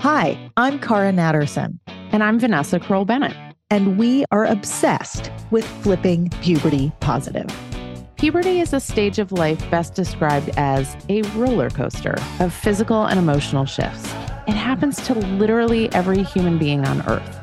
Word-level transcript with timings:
Hi, 0.00 0.50
I'm 0.56 0.78
Cara 0.78 1.12
Natterson. 1.12 1.78
And 2.10 2.24
I'm 2.24 2.38
Vanessa 2.38 2.80
Kroll 2.80 3.04
Bennett. 3.04 3.36
And 3.68 3.98
we 3.98 4.24
are 4.30 4.46
obsessed 4.46 5.30
with 5.50 5.66
flipping 5.82 6.30
puberty 6.40 6.90
positive. 7.00 7.46
Puberty 8.16 8.60
is 8.60 8.72
a 8.72 8.80
stage 8.80 9.18
of 9.18 9.30
life 9.30 9.70
best 9.70 9.92
described 9.92 10.48
as 10.56 10.96
a 11.10 11.20
roller 11.36 11.68
coaster 11.68 12.14
of 12.38 12.54
physical 12.54 13.04
and 13.04 13.18
emotional 13.18 13.66
shifts. 13.66 14.06
It 14.48 14.54
happens 14.54 15.06
to 15.06 15.12
literally 15.12 15.92
every 15.92 16.22
human 16.22 16.56
being 16.56 16.86
on 16.86 17.06
earth. 17.06 17.38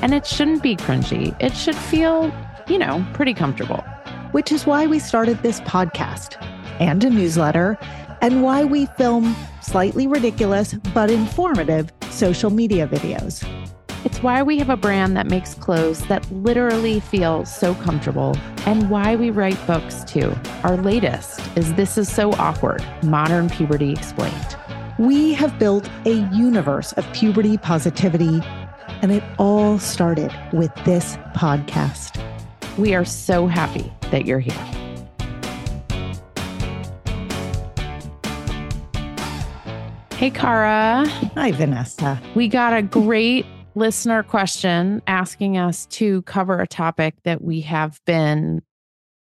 And 0.00 0.14
it 0.14 0.24
shouldn't 0.24 0.62
be 0.62 0.76
cringy. 0.76 1.34
It 1.42 1.56
should 1.56 1.74
feel, 1.74 2.32
you 2.68 2.78
know, 2.78 3.04
pretty 3.14 3.34
comfortable. 3.34 3.84
Which 4.30 4.52
is 4.52 4.64
why 4.64 4.86
we 4.86 5.00
started 5.00 5.42
this 5.42 5.58
podcast 5.62 6.40
and 6.78 7.02
a 7.02 7.10
newsletter, 7.10 7.76
and 8.20 8.42
why 8.44 8.62
we 8.64 8.86
film 8.86 9.34
slightly 9.60 10.06
ridiculous 10.06 10.74
but 10.94 11.10
informative 11.10 11.95
social 12.16 12.50
media 12.50 12.88
videos. 12.88 13.46
It's 14.04 14.22
why 14.22 14.42
we 14.42 14.58
have 14.58 14.70
a 14.70 14.76
brand 14.76 15.16
that 15.16 15.26
makes 15.26 15.54
clothes 15.54 16.06
that 16.06 16.30
literally 16.30 17.00
feel 17.00 17.44
so 17.44 17.74
comfortable, 17.74 18.36
and 18.64 18.88
why 18.88 19.16
we 19.16 19.30
write 19.30 19.58
books 19.66 20.02
too. 20.04 20.34
Our 20.62 20.76
latest 20.76 21.40
is 21.56 21.74
This 21.74 21.98
Is 21.98 22.08
So 22.08 22.32
Awkward 22.34 22.84
Modern 23.02 23.50
Puberty 23.50 23.92
Explained. 23.92 24.56
We 24.98 25.34
have 25.34 25.58
built 25.58 25.90
a 26.06 26.14
universe 26.32 26.92
of 26.92 27.04
puberty 27.12 27.58
positivity, 27.58 28.40
and 29.02 29.12
it 29.12 29.24
all 29.38 29.78
started 29.78 30.32
with 30.52 30.74
this 30.84 31.16
podcast. 31.34 32.22
We 32.78 32.94
are 32.94 33.04
so 33.04 33.46
happy 33.46 33.92
that 34.10 34.24
you're 34.24 34.40
here. 34.40 34.85
Hey, 40.16 40.30
Cara. 40.30 41.04
Hi, 41.34 41.52
Vanessa. 41.52 42.18
We 42.34 42.48
got 42.48 42.72
a 42.72 42.80
great 42.80 43.44
listener 43.74 44.22
question 44.22 45.02
asking 45.06 45.58
us 45.58 45.84
to 45.86 46.22
cover 46.22 46.58
a 46.58 46.66
topic 46.66 47.16
that 47.24 47.42
we 47.42 47.60
have 47.60 48.00
been 48.06 48.62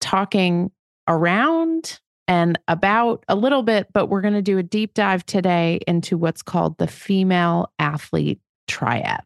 talking 0.03 0.71
around 1.09 2.01
and 2.29 2.59
about 2.69 3.25
a 3.29 3.35
little 3.35 3.63
bit, 3.63 3.89
but 3.95 4.11
we're 4.11 4.21
going 4.21 4.35
to 4.35 4.43
do 4.43 4.59
a 4.59 4.63
deep 4.63 4.93
dive 4.93 5.25
today 5.25 5.81
into 5.89 6.19
what's 6.19 6.43
called 6.43 6.77
the 6.77 6.87
female 6.87 7.73
athlete 7.79 8.41
triad. 8.69 9.25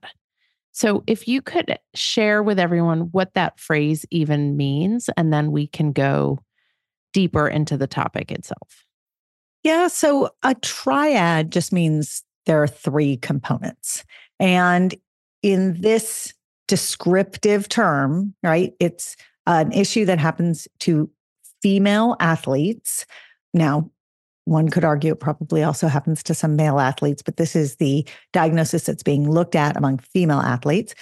So, 0.71 1.03
if 1.09 1.27
you 1.27 1.43
could 1.43 1.77
share 1.93 2.41
with 2.41 2.61
everyone 2.61 3.09
what 3.11 3.35
that 3.35 3.59
phrase 3.59 4.07
even 4.13 4.57
means, 4.57 5.11
and 5.17 5.33
then 5.33 5.51
we 5.51 5.67
can 5.67 5.91
go 5.91 6.39
deeper 7.13 7.49
into 7.49 7.77
the 7.77 7.89
topic 7.89 8.31
itself. 8.31 8.85
Yeah. 9.63 9.89
So, 9.89 10.31
a 10.43 10.55
triad 10.57 11.51
just 11.51 11.73
means 11.73 12.23
there 12.47 12.63
are 12.63 12.69
three 12.69 13.17
components. 13.17 14.05
And 14.41 14.95
in 15.43 15.81
this 15.81 16.33
descriptive 16.67 17.69
term, 17.69 18.35
right, 18.43 18.73
it's 18.81 19.17
an 19.47 19.73
issue 19.73 20.05
that 20.05 20.19
happens 20.19 20.69
to 20.81 21.11
female 21.63 22.17
athletes. 22.21 23.07
Now, 23.53 23.91
one 24.45 24.71
could 24.71 24.85
argue 24.85 25.13
it 25.13 25.21
probably 25.21 25.63
also 25.63 25.89
happens 25.89 26.23
to 26.23 26.35
some 26.35 26.57
male 26.57 26.81
athletes, 26.81 27.21
but 27.21 27.37
this 27.37 27.55
is 27.55 27.77
the 27.77 28.07
diagnosis 28.33 28.85
that's 28.85 29.03
being 29.03 29.31
looked 29.31 29.55
at 29.55 29.77
among 29.77 29.99
female 29.99 30.41
athletes. 30.41 30.95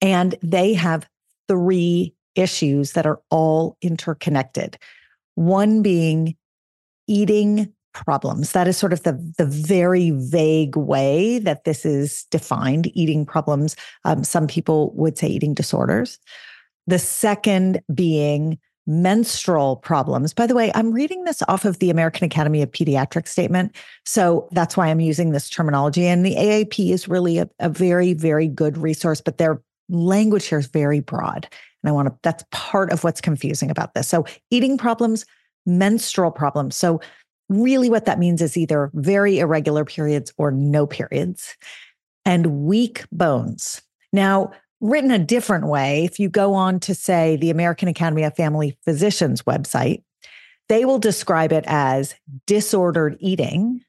And 0.00 0.34
they 0.42 0.72
have 0.72 1.06
three 1.46 2.14
issues 2.34 2.92
that 2.92 3.06
are 3.06 3.20
all 3.30 3.76
interconnected. 3.82 4.78
One 5.34 5.82
being 5.82 6.36
eating 7.06 7.73
problems. 7.94 8.52
That 8.52 8.68
is 8.68 8.76
sort 8.76 8.92
of 8.92 9.02
the, 9.02 9.12
the 9.38 9.46
very 9.46 10.10
vague 10.10 10.76
way 10.76 11.38
that 11.38 11.64
this 11.64 11.86
is 11.86 12.24
defined 12.30 12.90
eating 12.94 13.24
problems. 13.24 13.76
Um, 14.04 14.24
some 14.24 14.46
people 14.46 14.92
would 14.94 15.16
say 15.16 15.28
eating 15.28 15.54
disorders. 15.54 16.18
The 16.86 16.98
second 16.98 17.80
being 17.94 18.58
menstrual 18.86 19.76
problems. 19.76 20.34
By 20.34 20.46
the 20.46 20.54
way, 20.54 20.70
I'm 20.74 20.92
reading 20.92 21.24
this 21.24 21.42
off 21.48 21.64
of 21.64 21.78
the 21.78 21.88
American 21.88 22.26
Academy 22.26 22.60
of 22.60 22.70
Pediatrics 22.70 23.28
statement. 23.28 23.74
So 24.04 24.46
that's 24.52 24.76
why 24.76 24.88
I'm 24.88 25.00
using 25.00 25.30
this 25.30 25.48
terminology. 25.48 26.06
And 26.06 26.24
the 26.24 26.34
AAP 26.34 26.90
is 26.90 27.08
really 27.08 27.38
a, 27.38 27.48
a 27.60 27.70
very, 27.70 28.12
very 28.12 28.46
good 28.46 28.76
resource, 28.76 29.22
but 29.22 29.38
their 29.38 29.62
language 29.88 30.46
here 30.46 30.58
is 30.58 30.66
very 30.66 31.00
broad. 31.00 31.48
And 31.82 31.88
I 31.88 31.92
want 31.92 32.08
to, 32.08 32.18
that's 32.22 32.44
part 32.50 32.92
of 32.92 33.04
what's 33.04 33.20
confusing 33.20 33.70
about 33.70 33.94
this. 33.94 34.08
So 34.08 34.26
eating 34.50 34.76
problems, 34.76 35.24
menstrual 35.64 36.30
problems. 36.30 36.76
So 36.76 37.00
really 37.48 37.90
what 37.90 38.06
that 38.06 38.18
means 38.18 38.40
is 38.40 38.56
either 38.56 38.90
very 38.94 39.38
irregular 39.38 39.84
periods 39.84 40.32
or 40.38 40.50
no 40.50 40.86
periods 40.86 41.56
and 42.24 42.64
weak 42.64 43.04
bones. 43.12 43.82
Now, 44.12 44.52
written 44.80 45.10
a 45.10 45.18
different 45.18 45.66
way, 45.66 46.04
if 46.04 46.18
you 46.18 46.28
go 46.28 46.54
on 46.54 46.80
to 46.80 46.94
say 46.94 47.36
the 47.36 47.50
American 47.50 47.88
Academy 47.88 48.22
of 48.22 48.36
Family 48.36 48.76
Physicians 48.84 49.42
website, 49.42 50.02
they 50.68 50.84
will 50.84 50.98
describe 50.98 51.52
it 51.52 51.64
as 51.66 52.14
disordered 52.46 53.16
eating, 53.20 53.82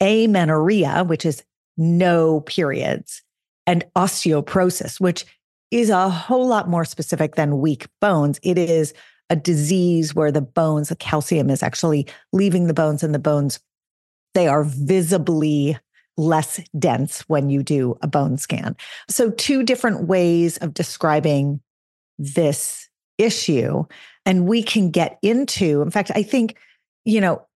amenorrhea, 0.00 1.04
which 1.04 1.24
is 1.24 1.42
no 1.76 2.40
periods, 2.40 3.22
and 3.66 3.84
osteoporosis, 3.96 5.00
which 5.00 5.24
is 5.70 5.88
a 5.88 6.10
whole 6.10 6.46
lot 6.46 6.68
more 6.68 6.84
specific 6.84 7.36
than 7.36 7.60
weak 7.60 7.86
bones. 8.00 8.40
It 8.42 8.58
is 8.58 8.92
a 9.30 9.36
disease 9.36 10.14
where 10.14 10.32
the 10.32 10.42
bones, 10.42 10.88
the 10.88 10.96
calcium 10.96 11.48
is 11.48 11.62
actually 11.62 12.06
leaving 12.32 12.66
the 12.66 12.74
bones 12.74 13.02
and 13.02 13.14
the 13.14 13.18
bones, 13.18 13.60
they 14.34 14.48
are 14.48 14.64
visibly 14.64 15.78
less 16.16 16.60
dense 16.78 17.20
when 17.28 17.48
you 17.48 17.62
do 17.62 17.96
a 18.02 18.08
bone 18.08 18.36
scan. 18.36 18.76
So, 19.08 19.30
two 19.30 19.62
different 19.62 20.06
ways 20.06 20.58
of 20.58 20.74
describing 20.74 21.60
this 22.18 22.88
issue. 23.18 23.84
And 24.26 24.46
we 24.46 24.62
can 24.62 24.90
get 24.90 25.18
into, 25.22 25.82
in 25.82 25.90
fact, 25.90 26.10
I 26.14 26.22
think, 26.22 26.56
you 27.04 27.20
know, 27.20 27.46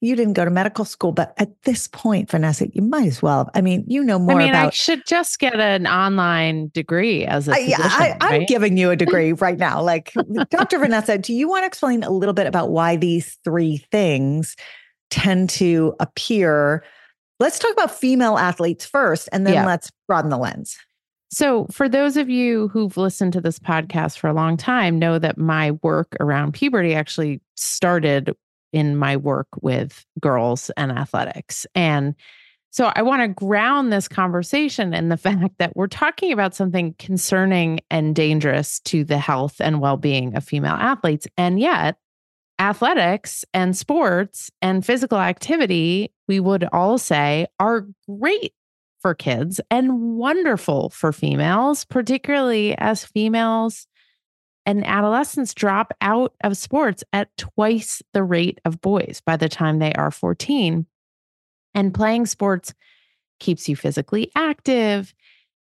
you 0.00 0.16
didn't 0.16 0.32
go 0.34 0.44
to 0.44 0.50
medical 0.50 0.84
school, 0.84 1.12
but 1.12 1.32
at 1.38 1.50
this 1.62 1.86
point, 1.88 2.30
Vanessa, 2.30 2.66
you 2.72 2.82
might 2.82 3.06
as 3.06 3.22
well. 3.22 3.48
I 3.54 3.60
mean, 3.60 3.84
you 3.86 4.02
know 4.02 4.18
more 4.18 4.40
I 4.40 4.44
mean, 4.44 4.48
about. 4.50 4.66
I 4.68 4.70
should 4.70 5.06
just 5.06 5.38
get 5.38 5.60
an 5.60 5.86
online 5.86 6.70
degree 6.74 7.24
as 7.24 7.48
a. 7.48 7.54
physician. 7.54 7.80
I, 7.82 8.16
I'm 8.20 8.30
right? 8.40 8.48
giving 8.48 8.76
you 8.76 8.90
a 8.90 8.96
degree 9.04 9.32
right 9.32 9.58
now. 9.58 9.82
Like, 9.82 10.12
Dr. 10.50 10.78
Vanessa, 10.78 11.18
do 11.18 11.32
you 11.32 11.48
want 11.48 11.62
to 11.62 11.66
explain 11.66 12.02
a 12.02 12.10
little 12.10 12.34
bit 12.34 12.46
about 12.46 12.70
why 12.70 12.96
these 12.96 13.38
three 13.44 13.78
things 13.90 14.56
tend 15.10 15.50
to 15.50 15.94
appear? 16.00 16.84
Let's 17.38 17.58
talk 17.58 17.72
about 17.72 17.90
female 17.90 18.38
athletes 18.38 18.84
first, 18.84 19.28
and 19.32 19.46
then 19.46 19.54
Yeah. 19.54 19.66
let's 19.66 19.90
broaden 20.08 20.30
the 20.30 20.38
lens. 20.38 20.76
So, 21.30 21.64
for 21.70 21.88
those 21.88 22.18
of 22.18 22.28
you 22.28 22.68
who've 22.68 22.96
listened 22.98 23.32
to 23.32 23.40
this 23.40 23.58
podcast 23.58 24.18
for 24.18 24.28
a 24.28 24.34
long 24.34 24.58
time, 24.58 24.98
know 24.98 25.18
that 25.18 25.38
my 25.38 25.70
work 25.82 26.14
around 26.20 26.52
puberty 26.52 26.94
actually 26.94 27.40
started 27.56 28.34
in 28.72 28.96
my 28.96 29.16
work 29.16 29.48
with 29.60 30.04
girls 30.20 30.70
and 30.76 30.92
athletics. 30.92 31.66
And 31.74 32.14
so, 32.70 32.90
I 32.96 33.02
want 33.02 33.20
to 33.20 33.28
ground 33.28 33.92
this 33.92 34.08
conversation 34.08 34.94
in 34.94 35.10
the 35.10 35.16
fact 35.18 35.58
that 35.58 35.76
we're 35.76 35.88
talking 35.88 36.32
about 36.32 36.54
something 36.54 36.94
concerning 36.98 37.80
and 37.90 38.14
dangerous 38.14 38.80
to 38.80 39.04
the 39.04 39.18
health 39.18 39.56
and 39.60 39.80
well 39.80 39.96
being 39.96 40.34
of 40.36 40.44
female 40.44 40.74
athletes. 40.74 41.26
And 41.36 41.60
yet, 41.60 41.98
athletics 42.58 43.44
and 43.52 43.76
sports 43.76 44.50
and 44.62 44.86
physical 44.86 45.18
activity, 45.18 46.12
we 46.28 46.40
would 46.40 46.66
all 46.72 46.96
say, 46.96 47.46
are 47.58 47.86
great 48.08 48.54
for 49.00 49.14
kids 49.14 49.60
and 49.70 50.16
wonderful 50.16 50.88
for 50.90 51.12
females, 51.12 51.84
particularly 51.84 52.78
as 52.78 53.04
females 53.04 53.86
and 54.64 54.86
adolescents 54.86 55.54
drop 55.54 55.92
out 56.00 56.34
of 56.44 56.56
sports 56.56 57.02
at 57.12 57.36
twice 57.36 58.02
the 58.12 58.22
rate 58.22 58.60
of 58.64 58.80
boys 58.80 59.20
by 59.24 59.36
the 59.36 59.48
time 59.48 59.78
they 59.78 59.92
are 59.94 60.10
14. 60.10 60.86
And 61.74 61.94
playing 61.94 62.26
sports 62.26 62.74
keeps 63.40 63.68
you 63.68 63.76
physically 63.76 64.30
active. 64.36 65.14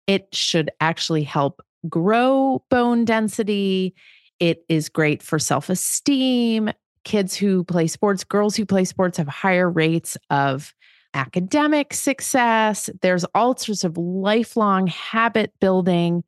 It 0.05 0.33
should 0.33 0.71
actually 0.79 1.23
help 1.23 1.61
grow 1.89 2.63
bone 2.69 3.03
density. 3.03 3.93
It 4.39 4.63
is 4.69 4.89
great 4.89 5.21
for 5.21 5.39
self 5.39 5.69
esteem. 5.69 6.71
Kids 7.03 7.35
who 7.35 7.63
play 7.63 7.87
sports, 7.87 8.23
girls 8.23 8.55
who 8.55 8.65
play 8.65 8.85
sports 8.85 9.17
have 9.17 9.27
higher 9.27 9.69
rates 9.69 10.17
of 10.29 10.73
academic 11.13 11.93
success. 11.93 12.89
There's 13.01 13.25
all 13.33 13.55
sorts 13.57 13.83
of 13.83 13.97
lifelong 13.97 14.87
habit 14.87 15.53
building 15.59 16.23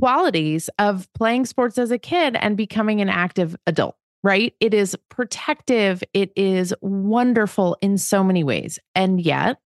qualities 0.00 0.68
of 0.78 1.08
playing 1.14 1.46
sports 1.46 1.78
as 1.78 1.90
a 1.90 1.98
kid 1.98 2.36
and 2.36 2.56
becoming 2.56 3.00
an 3.00 3.08
active 3.08 3.56
adult, 3.66 3.96
right? 4.22 4.54
It 4.60 4.74
is 4.74 4.96
protective, 5.08 6.02
it 6.12 6.32
is 6.36 6.74
wonderful 6.80 7.76
in 7.80 7.98
so 7.98 8.22
many 8.22 8.44
ways. 8.44 8.78
And 8.94 9.20
yet, 9.20 9.58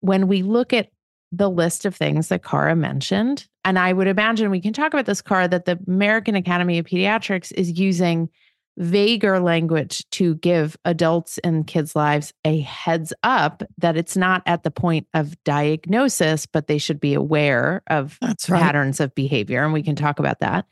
when 0.00 0.28
we 0.28 0.42
look 0.42 0.72
at 0.72 0.90
the 1.32 1.50
list 1.50 1.84
of 1.84 1.94
things 1.94 2.28
that 2.28 2.44
Cara 2.44 2.76
mentioned, 2.76 3.46
and 3.64 3.78
I 3.78 3.92
would 3.92 4.06
imagine 4.06 4.50
we 4.50 4.60
can 4.60 4.72
talk 4.72 4.94
about 4.94 5.06
this, 5.06 5.20
Cara, 5.20 5.48
that 5.48 5.66
the 5.66 5.78
American 5.86 6.34
Academy 6.34 6.78
of 6.78 6.86
Pediatrics 6.86 7.52
is 7.52 7.78
using 7.78 8.30
vaguer 8.78 9.40
language 9.40 10.08
to 10.10 10.36
give 10.36 10.76
adults 10.84 11.38
and 11.38 11.66
kids' 11.66 11.96
lives 11.96 12.32
a 12.44 12.60
heads 12.60 13.12
up 13.24 13.62
that 13.78 13.96
it's 13.96 14.16
not 14.16 14.42
at 14.46 14.62
the 14.62 14.70
point 14.70 15.06
of 15.14 15.42
diagnosis, 15.44 16.46
but 16.46 16.68
they 16.68 16.78
should 16.78 17.00
be 17.00 17.14
aware 17.14 17.82
of 17.88 18.18
That's 18.20 18.46
patterns 18.46 19.00
of 19.00 19.14
behavior. 19.14 19.64
And 19.64 19.72
we 19.72 19.82
can 19.82 19.96
talk 19.96 20.20
about 20.20 20.40
that. 20.40 20.66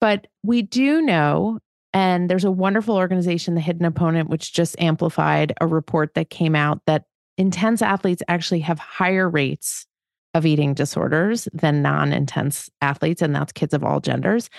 But 0.00 0.26
we 0.42 0.62
do 0.62 1.00
know, 1.00 1.60
and 1.94 2.28
there's 2.28 2.44
a 2.44 2.50
wonderful 2.50 2.96
organization, 2.96 3.54
The 3.54 3.60
Hidden 3.60 3.86
Opponent, 3.86 4.28
which 4.28 4.52
just 4.52 4.78
amplified 4.80 5.54
a 5.60 5.66
report 5.66 6.14
that 6.14 6.28
came 6.28 6.56
out 6.56 6.82
that 6.86 7.04
intense 7.38 7.82
athletes 7.82 8.22
actually 8.28 8.60
have 8.60 8.78
higher 8.78 9.28
rates 9.28 9.86
of 10.34 10.44
eating 10.44 10.74
disorders 10.74 11.48
than 11.52 11.82
non 11.82 12.12
intense 12.12 12.68
athletes. 12.82 13.22
And 13.22 13.34
that's 13.34 13.52
kids 13.52 13.72
of 13.72 13.84
all 13.84 14.00
genders. 14.00 14.50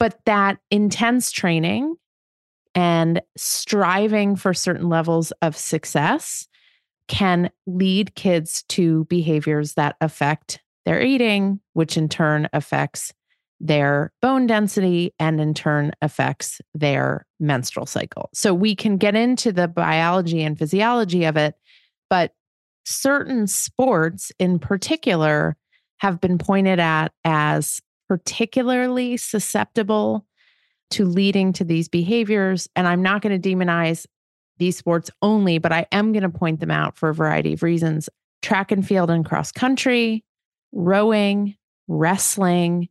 But 0.00 0.18
that 0.24 0.58
intense 0.70 1.30
training 1.30 1.94
and 2.74 3.20
striving 3.36 4.34
for 4.34 4.54
certain 4.54 4.88
levels 4.88 5.30
of 5.42 5.56
success 5.56 6.48
can 7.06 7.50
lead 7.66 8.14
kids 8.14 8.62
to 8.70 9.04
behaviors 9.04 9.74
that 9.74 9.96
affect 10.00 10.60
their 10.86 11.02
eating, 11.02 11.60
which 11.74 11.98
in 11.98 12.08
turn 12.08 12.48
affects 12.54 13.12
their 13.60 14.10
bone 14.22 14.46
density 14.46 15.12
and 15.18 15.38
in 15.38 15.52
turn 15.52 15.92
affects 16.00 16.62
their 16.74 17.26
menstrual 17.38 17.84
cycle. 17.84 18.30
So 18.32 18.54
we 18.54 18.74
can 18.74 18.96
get 18.96 19.14
into 19.14 19.52
the 19.52 19.68
biology 19.68 20.42
and 20.42 20.58
physiology 20.58 21.24
of 21.24 21.36
it, 21.36 21.56
but 22.08 22.32
certain 22.86 23.46
sports 23.46 24.32
in 24.38 24.60
particular 24.60 25.58
have 25.98 26.22
been 26.22 26.38
pointed 26.38 26.80
at 26.80 27.12
as 27.22 27.82
particularly 28.10 29.16
susceptible 29.16 30.26
to 30.90 31.04
leading 31.04 31.52
to 31.52 31.62
these 31.62 31.88
behaviors. 31.88 32.68
And 32.74 32.88
I'm 32.88 33.02
not 33.02 33.22
going 33.22 33.40
to 33.40 33.48
demonize 33.48 34.04
these 34.58 34.76
sports 34.76 35.12
only, 35.22 35.58
but 35.58 35.70
I 35.70 35.86
am 35.92 36.10
going 36.10 36.24
to 36.24 36.28
point 36.28 36.58
them 36.58 36.72
out 36.72 36.98
for 36.98 37.10
a 37.10 37.14
variety 37.14 37.52
of 37.52 37.62
reasons 37.62 38.08
track 38.42 38.72
and 38.72 38.84
field 38.84 39.12
and 39.12 39.24
cross 39.24 39.52
country, 39.52 40.24
rowing, 40.72 41.54
wrestling, 41.86 42.88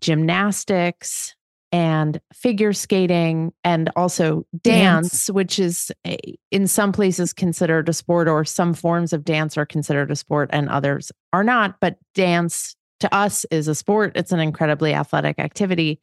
gymnastics, 0.00 1.36
and 1.70 2.18
figure 2.32 2.72
skating, 2.72 3.52
and 3.64 3.90
also 3.94 4.46
dance, 4.62 5.10
Dance. 5.10 5.30
which 5.30 5.58
is 5.58 5.92
a, 6.06 6.16
in 6.50 6.66
some 6.66 6.92
places 6.92 7.34
considered 7.34 7.90
a 7.90 7.92
sport, 7.92 8.26
or 8.26 8.46
some 8.46 8.72
forms 8.72 9.12
of 9.12 9.22
dance 9.22 9.58
are 9.58 9.66
considered 9.66 10.10
a 10.10 10.16
sport 10.16 10.48
and 10.50 10.70
others 10.70 11.12
are 11.34 11.44
not. 11.44 11.76
But 11.78 11.98
dance 12.14 12.74
to 13.02 13.14
us 13.14 13.44
is 13.50 13.68
a 13.68 13.74
sport, 13.74 14.12
it's 14.16 14.32
an 14.32 14.40
incredibly 14.40 14.94
athletic 14.94 15.38
activity. 15.38 16.00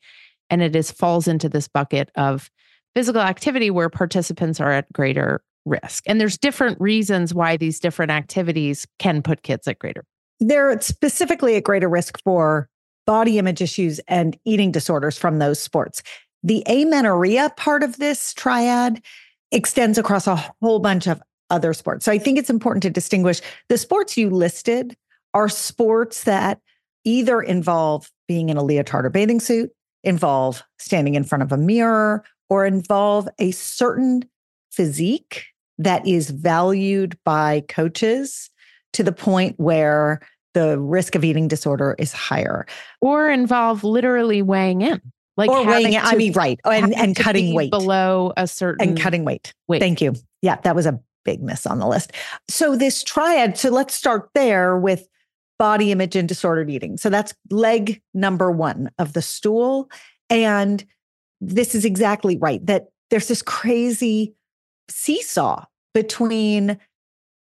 And 0.49 0.61
it 0.61 0.75
is 0.75 0.91
falls 0.91 1.27
into 1.27 1.49
this 1.49 1.67
bucket 1.67 2.09
of 2.15 2.49
physical 2.95 3.21
activity 3.21 3.69
where 3.69 3.89
participants 3.89 4.59
are 4.59 4.71
at 4.71 4.91
greater 4.93 5.41
risk. 5.65 6.03
And 6.07 6.19
there's 6.19 6.37
different 6.37 6.79
reasons 6.79 7.33
why 7.33 7.57
these 7.57 7.79
different 7.79 8.11
activities 8.11 8.87
can 8.97 9.21
put 9.21 9.43
kids 9.43 9.67
at 9.67 9.79
greater. 9.79 10.05
They're 10.39 10.79
specifically 10.81 11.55
at 11.55 11.63
greater 11.63 11.89
risk 11.89 12.21
for 12.23 12.69
body 13.05 13.37
image 13.37 13.61
issues 13.61 13.99
and 14.07 14.37
eating 14.45 14.71
disorders 14.71 15.17
from 15.17 15.39
those 15.39 15.59
sports. 15.59 16.01
The 16.43 16.63
amenorrhea 16.67 17.51
part 17.57 17.83
of 17.83 17.97
this 17.97 18.33
triad 18.33 19.03
extends 19.51 19.97
across 19.97 20.27
a 20.27 20.35
whole 20.61 20.79
bunch 20.79 21.07
of 21.07 21.21
other 21.49 21.73
sports. 21.73 22.05
So 22.05 22.11
I 22.11 22.19
think 22.19 22.37
it's 22.37 22.49
important 22.49 22.83
to 22.83 22.89
distinguish 22.89 23.41
the 23.67 23.77
sports 23.77 24.17
you 24.17 24.29
listed 24.29 24.95
are 25.33 25.49
sports 25.49 26.23
that 26.23 26.59
either 27.09 27.41
involve 27.41 28.11
being 28.27 28.49
in 28.49 28.57
a 28.57 28.63
leotard 28.63 29.05
or 29.05 29.09
bathing 29.09 29.39
suit, 29.39 29.71
involve 30.03 30.63
standing 30.77 31.15
in 31.15 31.23
front 31.23 31.41
of 31.41 31.51
a 31.51 31.57
mirror, 31.57 32.23
or 32.49 32.65
involve 32.65 33.27
a 33.39 33.51
certain 33.51 34.23
physique 34.71 35.45
that 35.77 36.05
is 36.07 36.29
valued 36.29 37.17
by 37.25 37.63
coaches 37.67 38.49
to 38.93 39.03
the 39.03 39.11
point 39.11 39.59
where 39.59 40.19
the 40.53 40.79
risk 40.79 41.15
of 41.15 41.23
eating 41.23 41.47
disorder 41.47 41.95
is 41.97 42.11
higher. 42.11 42.65
Or 43.01 43.29
involve 43.29 43.83
literally 43.83 44.41
weighing 44.41 44.81
in. 44.81 45.01
Like 45.37 45.49
or 45.49 45.65
weighing 45.65 45.93
in, 45.93 45.99
it, 45.99 46.03
I 46.03 46.15
mean, 46.15 46.33
right. 46.33 46.59
And, 46.65 46.93
and 46.95 47.15
cutting 47.15 47.53
weight. 47.53 47.71
below 47.71 48.33
a 48.35 48.45
certain 48.47 48.89
and 48.89 48.99
cutting 48.99 49.25
weight. 49.25 49.53
weight. 49.67 49.79
Thank 49.79 50.01
you. 50.01 50.15
Yeah, 50.41 50.57
that 50.63 50.75
was 50.75 50.85
a 50.85 50.99
big 51.23 51.41
miss 51.41 51.65
on 51.65 51.79
the 51.79 51.87
list. 51.87 52.11
So 52.49 52.75
this 52.75 53.03
triad, 53.03 53.57
so 53.57 53.69
let's 53.69 53.93
start 53.93 54.29
there 54.33 54.77
with 54.77 55.07
body 55.59 55.91
image 55.91 56.15
and 56.15 56.27
disordered 56.27 56.69
eating. 56.69 56.97
So 56.97 57.09
that's 57.09 57.35
leg 57.51 58.01
number 58.15 58.49
1 58.49 58.89
of 58.97 59.13
the 59.13 59.21
stool 59.21 59.91
and 60.29 60.83
this 61.41 61.75
is 61.75 61.85
exactly 61.85 62.37
right 62.37 62.65
that 62.65 62.87
there's 63.09 63.27
this 63.27 63.41
crazy 63.41 64.33
seesaw 64.89 65.65
between 65.93 66.77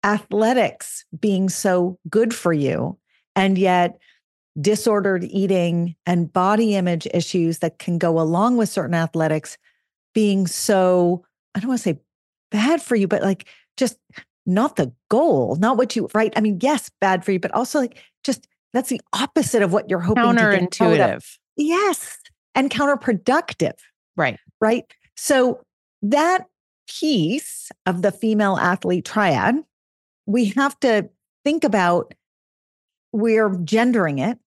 athletics 0.04 1.04
being 1.18 1.48
so 1.48 1.98
good 2.08 2.34
for 2.34 2.52
you 2.52 2.98
and 3.36 3.56
yet 3.58 3.98
disordered 4.60 5.24
eating 5.24 5.96
and 6.06 6.32
body 6.32 6.76
image 6.76 7.08
issues 7.12 7.58
that 7.58 7.78
can 7.78 7.98
go 7.98 8.20
along 8.20 8.56
with 8.56 8.68
certain 8.68 8.94
athletics 8.94 9.58
being 10.14 10.46
so 10.46 11.24
I 11.54 11.60
don't 11.60 11.68
want 11.68 11.80
to 11.80 11.90
say 11.90 12.00
bad 12.50 12.82
for 12.82 12.96
you, 12.96 13.08
but 13.08 13.22
like 13.22 13.48
just 13.76 13.96
not 14.46 14.76
the 14.76 14.92
goal, 15.10 15.56
not 15.56 15.76
what 15.76 15.96
you 15.96 16.08
right. 16.14 16.32
I 16.36 16.40
mean, 16.40 16.58
yes, 16.60 16.90
bad 17.00 17.24
for 17.24 17.32
you, 17.32 17.40
but 17.40 17.52
also 17.54 17.80
like 17.80 18.02
just 18.22 18.46
that's 18.72 18.88
the 18.88 19.00
opposite 19.12 19.62
of 19.62 19.72
what 19.72 19.88
you're 19.88 20.00
hoping 20.00 20.24
to 20.24 20.34
get 20.34 20.70
counterintuitive. 20.70 21.36
Yes, 21.56 22.18
and 22.54 22.70
counterproductive, 22.70 23.74
Right. 24.16 24.38
right? 24.60 24.84
So 25.16 25.60
that 26.02 26.46
piece 26.88 27.70
of 27.86 28.02
the 28.02 28.10
female 28.12 28.56
athlete 28.56 29.04
triad, 29.04 29.56
we 30.26 30.46
have 30.46 30.78
to 30.80 31.08
think 31.44 31.64
about 31.64 32.14
we're 33.12 33.56
gendering 33.58 34.18
it. 34.18 34.38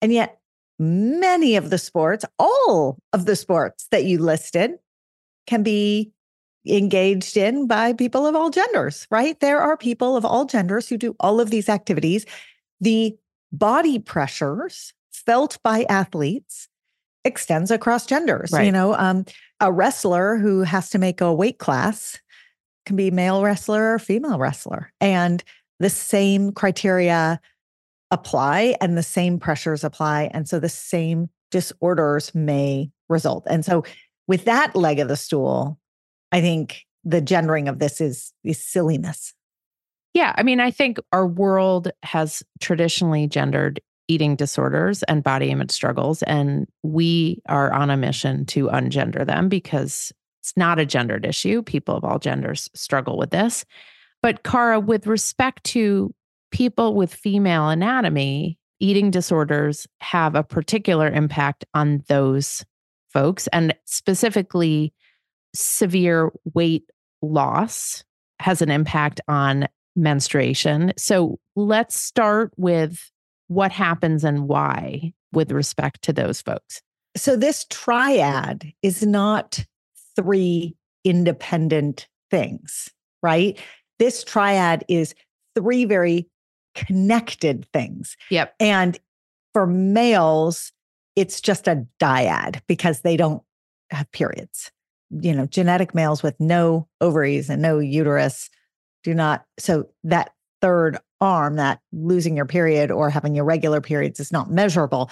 And 0.00 0.12
yet, 0.12 0.40
many 0.78 1.54
of 1.54 1.70
the 1.70 1.78
sports, 1.78 2.24
all 2.38 2.98
of 3.12 3.26
the 3.26 3.36
sports 3.36 3.86
that 3.92 4.04
you 4.04 4.18
listed, 4.18 4.72
can 5.46 5.62
be 5.62 6.12
engaged 6.66 7.36
in 7.36 7.66
by 7.66 7.92
people 7.92 8.26
of 8.26 8.36
all 8.36 8.50
genders, 8.50 9.06
right? 9.10 9.38
There 9.40 9.60
are 9.60 9.76
people 9.76 10.16
of 10.16 10.24
all 10.24 10.44
genders 10.44 10.88
who 10.88 10.96
do 10.96 11.16
all 11.18 11.40
of 11.40 11.50
these 11.50 11.68
activities. 11.68 12.24
The 12.80 13.16
body 13.52 13.98
pressures 13.98 14.92
felt 15.12 15.58
by 15.62 15.84
athletes 15.88 16.68
extends 17.24 17.70
across 17.70 18.06
genders. 18.06 18.50
Right. 18.52 18.64
You 18.66 18.72
know, 18.72 18.94
um, 18.94 19.24
a 19.60 19.72
wrestler 19.72 20.36
who 20.36 20.62
has 20.62 20.90
to 20.90 20.98
make 20.98 21.20
a 21.20 21.32
weight 21.32 21.58
class 21.58 22.18
can 22.86 22.96
be 22.96 23.10
male 23.10 23.42
wrestler 23.42 23.94
or 23.94 23.98
female 23.98 24.38
wrestler. 24.38 24.92
And 25.00 25.42
the 25.78 25.90
same 25.90 26.52
criteria 26.52 27.40
apply 28.10 28.76
and 28.80 28.96
the 28.96 29.02
same 29.02 29.38
pressures 29.38 29.84
apply. 29.84 30.30
And 30.32 30.48
so 30.48 30.58
the 30.58 30.68
same 30.68 31.30
disorders 31.50 32.34
may 32.34 32.90
result. 33.08 33.44
And 33.48 33.64
so 33.64 33.84
with 34.26 34.44
that 34.44 34.74
leg 34.74 34.98
of 34.98 35.08
the 35.08 35.16
stool, 35.16 35.78
I 36.32 36.40
think 36.40 36.82
the 37.04 37.20
gendering 37.20 37.68
of 37.68 37.78
this 37.78 38.00
is 38.00 38.32
is 38.42 38.62
silliness. 38.62 39.34
Yeah. 40.14 40.34
I 40.36 40.42
mean, 40.42 40.60
I 40.60 40.70
think 40.70 40.98
our 41.12 41.26
world 41.26 41.90
has 42.02 42.42
traditionally 42.60 43.26
gendered 43.26 43.80
eating 44.08 44.36
disorders 44.36 45.02
and 45.04 45.22
body 45.22 45.50
image 45.50 45.70
struggles. 45.70 46.22
And 46.24 46.66
we 46.82 47.40
are 47.48 47.72
on 47.72 47.88
a 47.90 47.96
mission 47.96 48.44
to 48.46 48.68
ungender 48.68 49.26
them 49.26 49.48
because 49.48 50.12
it's 50.40 50.52
not 50.56 50.78
a 50.78 50.84
gendered 50.84 51.24
issue. 51.24 51.62
People 51.62 51.96
of 51.96 52.04
all 52.04 52.18
genders 52.18 52.68
struggle 52.74 53.16
with 53.16 53.30
this. 53.30 53.64
But, 54.22 54.42
Cara, 54.42 54.80
with 54.80 55.06
respect 55.06 55.64
to 55.64 56.14
people 56.50 56.94
with 56.94 57.14
female 57.14 57.68
anatomy, 57.68 58.58
eating 58.80 59.10
disorders 59.10 59.86
have 60.00 60.34
a 60.34 60.42
particular 60.42 61.08
impact 61.08 61.64
on 61.74 62.02
those 62.08 62.64
folks, 63.12 63.46
and 63.48 63.74
specifically, 63.84 64.92
severe 65.54 66.30
weight 66.54 66.84
loss 67.20 68.04
has 68.40 68.62
an 68.62 68.70
impact 68.70 69.20
on 69.28 69.66
menstruation. 69.94 70.92
So 70.96 71.38
let's 71.56 71.98
start 71.98 72.52
with 72.56 73.10
what 73.48 73.72
happens 73.72 74.24
and 74.24 74.48
why 74.48 75.12
with 75.32 75.52
respect 75.52 76.02
to 76.02 76.12
those 76.12 76.40
folks. 76.40 76.82
So, 77.14 77.36
this 77.36 77.66
triad 77.68 78.72
is 78.82 79.04
not 79.04 79.64
three 80.16 80.74
independent 81.04 82.08
things, 82.30 82.88
right? 83.22 83.58
This 83.98 84.24
triad 84.24 84.84
is 84.88 85.14
three 85.54 85.84
very 85.84 86.28
connected 86.74 87.66
things. 87.72 88.16
Yep. 88.30 88.54
And 88.58 88.98
for 89.52 89.66
males, 89.66 90.72
it's 91.16 91.40
just 91.40 91.68
a 91.68 91.86
dyad 92.00 92.60
because 92.66 93.00
they 93.00 93.16
don't 93.18 93.42
have 93.90 94.10
periods. 94.12 94.70
You 95.20 95.34
know, 95.34 95.46
genetic 95.46 95.94
males 95.94 96.22
with 96.22 96.34
no 96.40 96.88
ovaries 97.00 97.50
and 97.50 97.60
no 97.60 97.78
uterus 97.78 98.48
do 99.04 99.14
not. 99.14 99.44
So 99.58 99.88
that 100.04 100.30
third 100.60 100.98
arm, 101.20 101.56
that 101.56 101.80
losing 101.92 102.36
your 102.36 102.46
period 102.46 102.90
or 102.90 103.10
having 103.10 103.36
irregular 103.36 103.80
periods 103.80 104.20
is 104.20 104.32
not 104.32 104.50
measurable, 104.50 105.10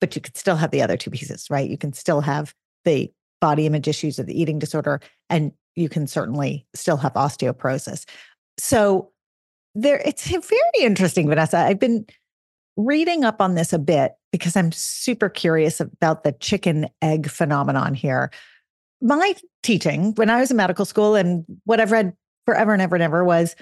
but 0.00 0.14
you 0.14 0.22
could 0.22 0.36
still 0.36 0.56
have 0.56 0.70
the 0.70 0.82
other 0.82 0.96
two 0.96 1.10
pieces, 1.10 1.48
right? 1.50 1.68
You 1.68 1.78
can 1.78 1.92
still 1.92 2.20
have 2.20 2.54
the 2.84 3.12
body 3.40 3.66
image 3.66 3.88
issues 3.88 4.18
of 4.18 4.26
the 4.26 4.40
eating 4.40 4.58
disorder, 4.58 5.00
and 5.28 5.52
you 5.74 5.88
can 5.88 6.06
certainly 6.06 6.66
still 6.74 6.96
have 6.96 7.14
osteoporosis. 7.14 8.04
So 8.58 9.10
there, 9.74 10.00
it's 10.04 10.28
very 10.28 10.60
interesting, 10.80 11.28
Vanessa. 11.28 11.58
I've 11.58 11.78
been 11.78 12.06
reading 12.76 13.24
up 13.24 13.40
on 13.40 13.54
this 13.54 13.72
a 13.72 13.78
bit 13.78 14.12
because 14.30 14.56
I'm 14.56 14.72
super 14.72 15.28
curious 15.28 15.80
about 15.80 16.24
the 16.24 16.32
chicken 16.32 16.88
egg 17.00 17.28
phenomenon 17.28 17.94
here. 17.94 18.30
My 19.02 19.34
teaching 19.62 20.12
when 20.14 20.30
I 20.30 20.40
was 20.40 20.50
in 20.50 20.56
medical 20.56 20.84
school 20.84 21.14
and 21.16 21.44
what 21.64 21.80
I've 21.80 21.92
read 21.92 22.14
forever 22.46 22.72
and 22.72 22.80
ever 22.80 22.96
and 22.96 23.02
ever 23.02 23.24
was 23.24 23.54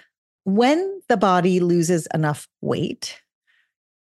when 0.44 1.00
the 1.08 1.16
body 1.16 1.60
loses 1.60 2.06
enough 2.14 2.46
weight, 2.60 3.20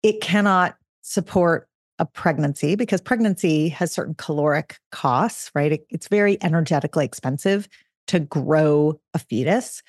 it 0.03 0.21
cannot 0.21 0.77
support 1.03 1.69
a 1.99 2.07
pregnancy 2.07 2.75
because 2.75 3.01
pregnancy 3.01 3.69
has 3.69 3.93
certain 3.93 4.15
caloric 4.15 4.79
costs, 4.93 5.51
right? 5.55 5.73
It, 5.73 5.87
it's 5.91 6.09
very 6.09 6.37
energetically 6.43 7.05
expensive 7.05 7.69
to 8.09 8.21
grow 8.21 9.01
a 9.15 9.19
fetus. 9.19 9.83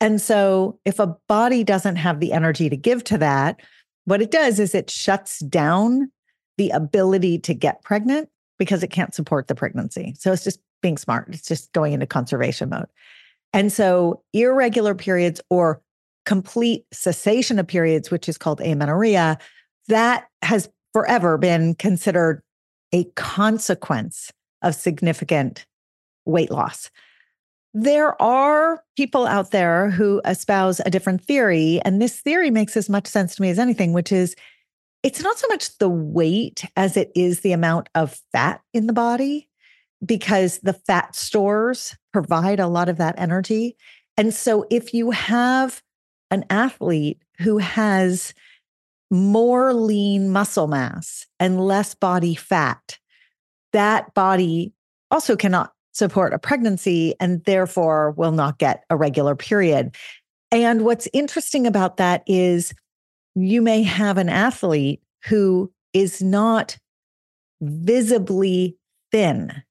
And 0.00 0.20
so, 0.20 0.78
if 0.86 0.98
a 0.98 1.14
body 1.28 1.62
doesn't 1.62 1.96
have 1.96 2.20
the 2.20 2.32
energy 2.32 2.70
to 2.70 2.76
give 2.76 3.04
to 3.04 3.18
that, 3.18 3.60
what 4.06 4.22
it 4.22 4.30
does 4.30 4.58
is 4.58 4.74
it 4.74 4.90
shuts 4.90 5.40
down 5.40 6.10
the 6.56 6.70
ability 6.70 7.38
to 7.40 7.54
get 7.54 7.82
pregnant 7.82 8.30
because 8.58 8.82
it 8.82 8.90
can't 8.90 9.14
support 9.14 9.46
the 9.46 9.54
pregnancy. 9.54 10.14
So, 10.18 10.32
it's 10.32 10.44
just 10.44 10.60
being 10.80 10.98
smart, 10.98 11.28
it's 11.30 11.48
just 11.48 11.72
going 11.72 11.92
into 11.92 12.06
conservation 12.06 12.68
mode. 12.68 12.88
And 13.52 13.72
so, 13.72 14.22
irregular 14.32 14.94
periods 14.94 15.40
or 15.50 15.82
complete 16.26 16.84
cessation 16.92 17.58
of 17.58 17.66
periods, 17.66 18.10
which 18.10 18.28
is 18.28 18.38
called 18.38 18.60
amenorrhea, 18.60 19.38
that 19.88 20.28
has 20.42 20.68
forever 20.92 21.38
been 21.38 21.74
considered 21.74 22.42
a 22.92 23.04
consequence 23.16 24.32
of 24.62 24.74
significant 24.74 25.66
weight 26.24 26.50
loss. 26.50 26.90
There 27.72 28.20
are 28.20 28.82
people 28.96 29.26
out 29.26 29.52
there 29.52 29.90
who 29.90 30.20
espouse 30.24 30.80
a 30.80 30.90
different 30.90 31.22
theory. 31.22 31.80
And 31.84 32.02
this 32.02 32.20
theory 32.20 32.50
makes 32.50 32.76
as 32.76 32.88
much 32.88 33.06
sense 33.06 33.36
to 33.36 33.42
me 33.42 33.50
as 33.50 33.58
anything, 33.58 33.92
which 33.92 34.10
is 34.10 34.34
it's 35.02 35.22
not 35.22 35.38
so 35.38 35.46
much 35.48 35.78
the 35.78 35.88
weight 35.88 36.64
as 36.76 36.96
it 36.96 37.10
is 37.14 37.40
the 37.40 37.52
amount 37.52 37.88
of 37.94 38.20
fat 38.32 38.60
in 38.74 38.86
the 38.86 38.92
body, 38.92 39.48
because 40.04 40.58
the 40.60 40.72
fat 40.72 41.14
stores 41.14 41.96
provide 42.12 42.60
a 42.60 42.68
lot 42.68 42.88
of 42.88 42.96
that 42.98 43.14
energy. 43.18 43.76
And 44.16 44.32
so 44.34 44.66
if 44.70 44.94
you 44.94 45.10
have 45.10 45.82
an 46.30 46.44
athlete 46.50 47.22
who 47.38 47.58
has 47.58 48.34
more 49.10 49.72
lean 49.74 50.30
muscle 50.30 50.68
mass 50.68 51.26
and 51.38 51.60
less 51.60 51.94
body 51.94 52.34
fat, 52.34 52.98
that 53.72 54.14
body 54.14 54.72
also 55.10 55.36
cannot 55.36 55.72
support 55.92 56.32
a 56.32 56.38
pregnancy 56.38 57.14
and 57.20 57.44
therefore 57.44 58.12
will 58.12 58.32
not 58.32 58.58
get 58.58 58.84
a 58.90 58.96
regular 58.96 59.34
period. 59.34 59.94
And 60.52 60.84
what's 60.84 61.08
interesting 61.12 61.66
about 61.66 61.96
that 61.98 62.22
is 62.26 62.72
you 63.34 63.62
may 63.62 63.82
have 63.82 64.18
an 64.18 64.28
athlete 64.28 65.02
who 65.24 65.72
is 65.92 66.22
not 66.22 66.78
visibly 67.60 68.76
thin, 69.12 69.62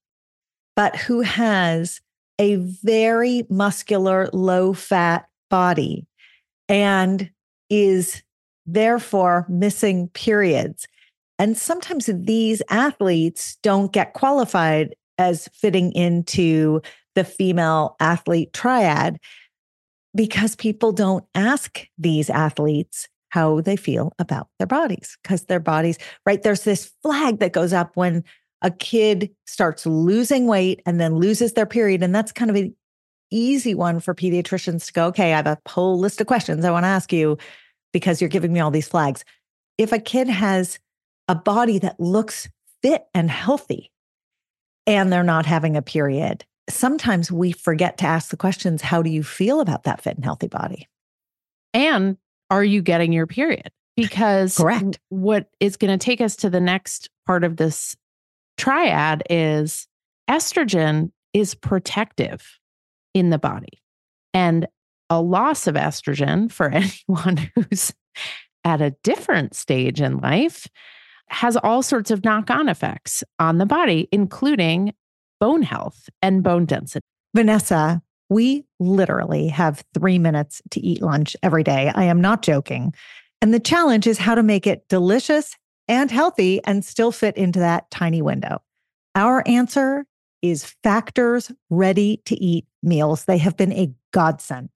but 0.75 0.95
who 0.95 1.21
has 1.21 2.01
a 2.39 2.55
very 2.55 3.45
muscular, 3.49 4.29
low 4.31 4.73
fat 4.73 5.27
body 5.49 6.07
and 6.67 7.29
is 7.69 8.23
therefore 8.65 9.45
missing 9.49 10.07
periods. 10.09 10.87
And 11.37 11.57
sometimes 11.57 12.09
these 12.13 12.61
athletes 12.69 13.57
don't 13.61 13.91
get 13.91 14.13
qualified 14.13 14.95
as 15.17 15.49
fitting 15.53 15.91
into 15.93 16.81
the 17.15 17.23
female 17.23 17.95
athlete 17.99 18.53
triad 18.53 19.19
because 20.15 20.55
people 20.55 20.91
don't 20.91 21.25
ask 21.35 21.85
these 21.97 22.29
athletes 22.29 23.07
how 23.29 23.61
they 23.61 23.75
feel 23.75 24.11
about 24.17 24.47
their 24.57 24.67
bodies 24.67 25.17
because 25.21 25.43
their 25.45 25.59
bodies, 25.59 25.97
right? 26.25 26.41
There's 26.41 26.63
this 26.63 26.91
flag 27.03 27.39
that 27.39 27.53
goes 27.53 27.73
up 27.73 27.91
when 27.95 28.23
a 28.61 28.71
kid 28.71 29.29
starts 29.45 29.85
losing 29.85 30.47
weight 30.47 30.81
and 30.85 30.99
then 30.99 31.15
loses 31.15 31.53
their 31.53 31.65
period. 31.65 32.03
And 32.03 32.13
that's 32.13 32.31
kind 32.31 32.49
of 32.49 32.57
an 32.57 32.75
easy 33.31 33.73
one 33.73 33.99
for 33.99 34.13
pediatricians 34.13 34.87
to 34.87 34.93
go, 34.93 35.05
okay, 35.07 35.33
I 35.33 35.37
have 35.37 35.47
a 35.47 35.57
whole 35.67 35.97
list 35.97 36.19
of 36.19 36.27
questions 36.27 36.65
I 36.65 36.71
want 36.71 36.83
to 36.83 36.89
ask 36.89 37.13
you 37.13 37.37
because 37.93 38.21
you're 38.21 38.29
giving 38.29 38.53
me 38.53 38.59
all 38.59 38.71
these 38.71 38.87
flags. 38.87 39.23
If 39.77 39.91
a 39.91 39.99
kid 39.99 40.27
has 40.27 40.79
a 41.27 41.35
body 41.35 41.79
that 41.79 41.99
looks 41.99 42.49
fit 42.81 43.05
and 43.13 43.29
healthy 43.29 43.91
and 44.85 45.11
they're 45.11 45.23
not 45.23 45.45
having 45.45 45.77
a 45.77 45.81
period, 45.81 46.45
sometimes 46.69 47.31
we 47.31 47.51
forget 47.51 47.97
to 47.99 48.05
ask 48.05 48.29
the 48.29 48.37
questions 48.37 48.81
how 48.81 49.01
do 49.01 49.09
you 49.09 49.23
feel 49.23 49.61
about 49.61 49.83
that 49.83 50.01
fit 50.01 50.15
and 50.15 50.25
healthy 50.25 50.47
body? 50.47 50.87
And 51.73 52.17
are 52.49 52.63
you 52.63 52.81
getting 52.81 53.13
your 53.13 53.27
period? 53.27 53.71
Because 53.95 54.57
Correct. 54.57 54.99
what 55.09 55.49
is 55.59 55.77
going 55.77 55.97
to 55.97 56.03
take 56.03 56.21
us 56.21 56.35
to 56.37 56.49
the 56.49 56.61
next 56.61 57.09
part 57.25 57.43
of 57.43 57.57
this 57.57 57.95
triad 58.59 59.23
is 59.29 59.87
estrogen 60.29 61.11
is 61.33 61.55
protective 61.55 62.59
in 63.15 63.31
the 63.31 63.39
body. 63.39 63.81
And 64.33 64.67
a 65.09 65.21
loss 65.21 65.65
of 65.65 65.75
estrogen 65.75 66.51
for 66.51 66.69
anyone 67.09 67.49
who's 67.55 67.93
at 68.63 68.81
a 68.81 68.95
different 69.03 69.55
stage 69.55 70.01
in 70.01 70.17
life 70.17 70.67
has 71.29 71.57
all 71.57 71.81
sorts 71.81 72.11
of 72.11 72.23
knock 72.23 72.49
on 72.49 72.67
effects 72.67 73.23
on 73.39 73.57
the 73.57 73.65
body, 73.65 74.07
including 74.11 74.93
bone 75.39 75.61
health 75.61 76.09
and 76.21 76.43
bone 76.43 76.65
density. 76.65 77.05
Vanessa, 77.35 78.01
we 78.29 78.65
literally 78.79 79.47
have 79.47 79.83
three 79.93 80.19
minutes 80.19 80.61
to 80.71 80.79
eat 80.81 81.01
lunch 81.01 81.35
every 81.41 81.63
day. 81.63 81.91
I 81.95 82.03
am 82.03 82.19
not 82.19 82.41
joking. 82.41 82.93
And 83.41 83.53
the 83.53 83.59
challenge 83.59 84.05
is 84.05 84.17
how 84.17 84.35
to 84.35 84.43
make 84.43 84.67
it 84.67 84.87
delicious 84.89 85.55
and 85.89 86.11
healthy 86.11 86.61
and 86.65 86.85
still 86.85 87.11
fit 87.11 87.35
into 87.35 87.59
that 87.59 87.89
tiny 87.91 88.21
window. 88.21 88.61
Our 89.15 89.45
answer 89.47 90.05
is 90.41 90.73
Factor's 90.83 91.51
ready 91.69 92.21
to 92.25 92.35
eat 92.41 92.65
meals. 92.81 93.25
They 93.25 93.39
have 93.39 93.57
been 93.57 93.73
a 93.73 93.91
godsend. 94.13 94.69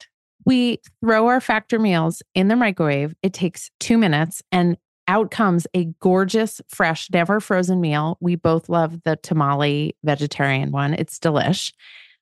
We 0.46 0.80
throw 1.00 1.28
our 1.28 1.40
Factor 1.40 1.80
meals 1.80 2.22
in 2.36 2.50
the 2.50 2.56
microwave. 2.58 3.16
It 3.22 3.32
takes 3.32 3.72
two 3.80 3.98
minutes 3.98 4.42
and 4.52 4.76
out 5.08 5.32
comes 5.32 5.68
a 5.74 5.86
gorgeous, 6.00 6.62
fresh, 6.68 7.10
never 7.12 7.40
frozen 7.40 7.80
meal. 7.80 8.18
We 8.20 8.36
both 8.36 8.68
love 8.68 9.04
the 9.04 9.18
tamale 9.18 9.96
vegetarian 10.04 10.72
one. 10.72 10.94
It's 10.94 11.20
delish. 11.20 11.74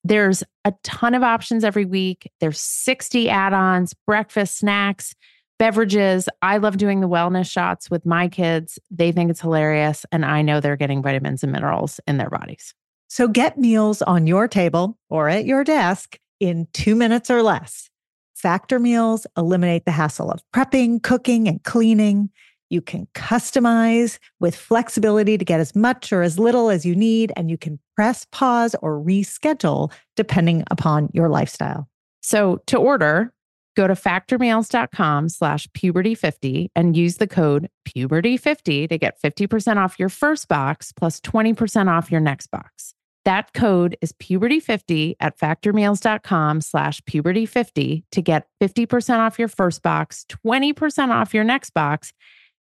There's 0.04 0.44
a 0.66 0.74
ton 0.84 1.14
of 1.14 1.24
options 1.24 1.64
every 1.64 1.86
week. 1.86 2.32
There's 2.40 2.60
60 2.60 3.30
add-ons, 3.30 3.94
breakfast, 4.06 4.58
snacks, 4.58 5.16
beverages. 5.62 6.28
I 6.42 6.58
love 6.58 6.78
doing 6.78 7.02
the 7.02 7.08
wellness 7.08 7.48
shots 7.48 7.92
with 7.92 8.04
my 8.04 8.28
kids. 8.28 8.80
They 8.90 9.12
think 9.12 9.30
it's 9.30 9.42
hilarious 9.42 10.08
and 10.12 10.26
I 10.26 10.42
know 10.42 10.60
they're 10.60 10.76
getting 10.76 11.04
vitamins 11.04 11.44
and 11.44 11.52
minerals 11.52 12.00
in 12.08 12.18
their 12.18 12.32
bodies. 12.32 12.74
So 13.10 13.28
get 13.28 13.60
meals 13.60 14.02
on 14.02 14.26
your 14.26 14.48
table 14.48 14.98
or 15.12 15.30
at 15.30 15.46
your 15.46 15.64
desk 15.64 16.18
in 16.40 16.68
2 16.74 16.96
minutes 16.96 17.30
or 17.30 17.44
less. 17.44 17.92
Factor 18.34 18.80
meals 18.80 19.28
eliminate 19.38 19.86
the 19.86 19.92
hassle 19.92 20.32
of 20.32 20.42
prepping, 20.52 21.04
cooking, 21.04 21.48
and 21.48 21.64
cleaning. 21.64 22.32
You 22.72 22.82
can 22.82 23.08
customize 23.14 24.18
with 24.40 24.56
flexibility 24.56 25.38
to 25.38 25.46
get 25.46 25.60
as 25.60 25.76
much 25.76 26.12
or 26.12 26.24
as 26.24 26.40
little 26.40 26.72
as 26.72 26.88
you 26.88 26.96
need, 26.96 27.34
and 27.36 27.52
you 27.52 27.58
can 27.60 27.78
press 27.96 28.26
pause 28.32 28.76
or 28.82 29.00
reschedule 29.00 29.92
depending 30.16 30.64
upon 30.72 31.10
your 31.14 31.30
lifestyle. 31.30 31.88
So 32.24 32.64
to 32.66 32.78
order, 32.78 33.32
go 33.76 33.88
to 33.88 33.94
factormeals.com 33.94 35.30
slash 35.30 35.68
puberty50 35.70 36.68
and 36.76 36.96
use 36.96 37.18
the 37.18 37.28
code 37.28 37.70
puberty50 37.88 38.90
to 38.90 38.98
get 38.98 39.22
50% 39.22 39.78
off 39.78 40.00
your 40.00 40.10
first 40.10 40.48
box 40.48 40.92
plus 40.92 41.20
20% 41.22 41.88
off 41.88 42.12
your 42.12 42.22
next 42.22 42.48
box. 42.48 42.94
That 43.24 43.54
code 43.54 43.98
is 44.02 44.14
puberty50 44.14 45.16
at 45.20 45.38
factormeals.com 45.38 46.62
slash 46.62 47.02
puberty50 47.02 48.04
to 48.12 48.22
get 48.22 48.48
50% 48.62 49.20
off 49.20 49.38
your 49.38 49.48
first 49.48 49.84
box, 49.84 50.26
20% 50.48 51.10
off 51.10 51.34
your 51.34 51.44
next 51.44 51.72
box, 51.72 52.14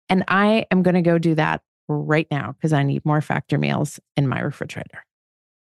and 0.09 0.23
I 0.27 0.65
am 0.71 0.83
going 0.83 0.95
to 0.95 1.01
go 1.01 1.17
do 1.17 1.35
that 1.35 1.61
right 1.87 2.27
now 2.29 2.53
because 2.53 2.73
I 2.73 2.83
need 2.83 3.05
more 3.05 3.21
factor 3.21 3.57
meals 3.57 3.99
in 4.17 4.27
my 4.27 4.39
refrigerator. 4.39 5.03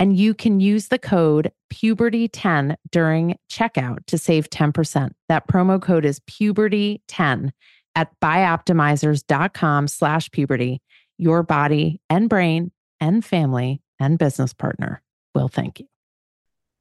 And 0.00 0.16
you 0.16 0.32
can 0.32 0.60
use 0.60 0.88
the 0.88 0.98
code 0.98 1.52
puberty10 1.72 2.74
during 2.90 3.36
checkout 3.52 4.06
to 4.06 4.16
save 4.16 4.48
10%. 4.48 5.10
That 5.28 5.46
promo 5.46 5.80
code 5.80 6.06
is 6.06 6.20
puberty10 6.20 7.50
at 7.94 8.08
bioptimizers.com 8.20 9.88
slash 9.88 10.30
puberty. 10.30 10.80
Your 11.18 11.42
body 11.42 12.00
and 12.08 12.30
brain 12.30 12.72
and 12.98 13.22
family 13.22 13.82
and 13.98 14.18
business 14.18 14.54
partner 14.54 15.02
will 15.34 15.48
thank 15.48 15.80
you. 15.80 15.86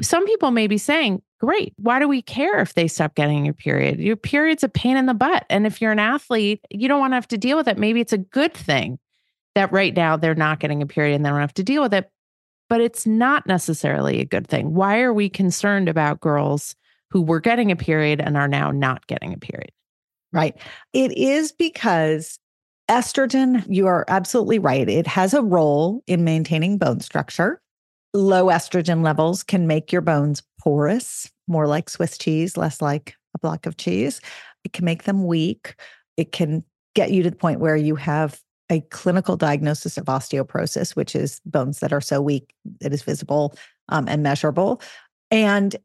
some 0.00 0.26
people 0.26 0.50
may 0.50 0.66
be 0.66 0.78
saying, 0.78 1.22
great. 1.40 1.72
Why 1.76 1.98
do 1.98 2.08
we 2.08 2.22
care 2.22 2.60
if 2.60 2.74
they 2.74 2.88
stop 2.88 3.14
getting 3.14 3.44
your 3.44 3.54
period? 3.54 4.00
Your 4.00 4.16
period's 4.16 4.64
a 4.64 4.68
pain 4.68 4.96
in 4.96 5.06
the 5.06 5.14
butt. 5.14 5.44
And 5.50 5.66
if 5.66 5.80
you're 5.80 5.92
an 5.92 5.98
athlete, 5.98 6.60
you 6.70 6.88
don't 6.88 7.00
want 7.00 7.12
to 7.12 7.16
have 7.16 7.28
to 7.28 7.38
deal 7.38 7.56
with 7.56 7.68
it. 7.68 7.78
Maybe 7.78 8.00
it's 8.00 8.12
a 8.12 8.18
good 8.18 8.54
thing 8.54 8.98
that 9.54 9.72
right 9.72 9.94
now 9.94 10.16
they're 10.16 10.34
not 10.34 10.60
getting 10.60 10.82
a 10.82 10.86
period 10.86 11.16
and 11.16 11.24
they 11.24 11.28
don't 11.28 11.40
have 11.40 11.54
to 11.54 11.62
deal 11.62 11.82
with 11.82 11.94
it. 11.94 12.10
But 12.68 12.80
it's 12.80 13.06
not 13.06 13.46
necessarily 13.46 14.20
a 14.20 14.24
good 14.24 14.48
thing. 14.48 14.74
Why 14.74 15.00
are 15.00 15.12
we 15.12 15.28
concerned 15.28 15.88
about 15.88 16.20
girls 16.20 16.74
who 17.10 17.22
were 17.22 17.40
getting 17.40 17.70
a 17.70 17.76
period 17.76 18.20
and 18.20 18.36
are 18.36 18.48
now 18.48 18.70
not 18.70 19.06
getting 19.06 19.32
a 19.32 19.38
period? 19.38 19.70
Right. 20.32 20.56
It 20.92 21.16
is 21.16 21.52
because 21.52 22.38
estrogen, 22.90 23.64
you 23.68 23.86
are 23.86 24.04
absolutely 24.08 24.58
right. 24.58 24.88
It 24.88 25.06
has 25.06 25.34
a 25.34 25.42
role 25.42 26.02
in 26.06 26.24
maintaining 26.24 26.78
bone 26.78 27.00
structure. 27.00 27.60
Low 28.14 28.46
estrogen 28.46 29.02
levels 29.02 29.42
can 29.42 29.66
make 29.66 29.90
your 29.92 30.00
bones 30.00 30.42
porous, 30.60 31.30
more 31.48 31.66
like 31.66 31.90
Swiss 31.90 32.16
cheese, 32.16 32.56
less 32.56 32.80
like 32.80 33.16
a 33.34 33.38
block 33.38 33.66
of 33.66 33.76
cheese. 33.76 34.20
It 34.62 34.72
can 34.72 34.84
make 34.84 35.02
them 35.02 35.26
weak. 35.26 35.74
It 36.16 36.30
can 36.30 36.64
get 36.94 37.10
you 37.10 37.24
to 37.24 37.30
the 37.30 37.36
point 37.36 37.58
where 37.58 37.76
you 37.76 37.96
have 37.96 38.40
a 38.70 38.80
clinical 38.82 39.36
diagnosis 39.36 39.98
of 39.98 40.04
osteoporosis, 40.04 40.96
which 40.96 41.14
is 41.14 41.40
bones 41.44 41.80
that 41.80 41.92
are 41.92 42.00
so 42.00 42.22
weak 42.22 42.54
it 42.80 42.92
is 42.92 43.02
visible 43.02 43.54
um, 43.88 44.08
and 44.08 44.22
measurable. 44.22 44.80
And 45.30 45.76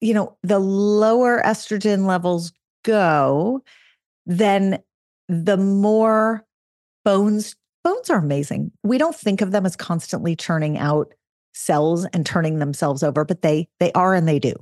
you 0.00 0.12
know, 0.12 0.36
the 0.42 0.58
lower 0.58 1.40
estrogen 1.42 2.06
levels 2.06 2.52
go, 2.84 3.62
then 4.26 4.82
the 5.28 5.56
more 5.56 6.44
bones 7.04 7.56
bones 7.82 8.10
are 8.10 8.18
amazing. 8.18 8.70
We 8.82 8.98
don't 8.98 9.16
think 9.16 9.40
of 9.40 9.50
them 9.50 9.66
as 9.66 9.76
constantly 9.76 10.36
churning 10.36 10.78
out 10.78 11.12
cells 11.54 12.04
and 12.06 12.26
turning 12.26 12.58
themselves 12.58 13.02
over, 13.02 13.24
but 13.24 13.42
they 13.42 13.68
they 13.80 13.92
are 13.92 14.14
and 14.14 14.28
they 14.28 14.38
do. 14.38 14.54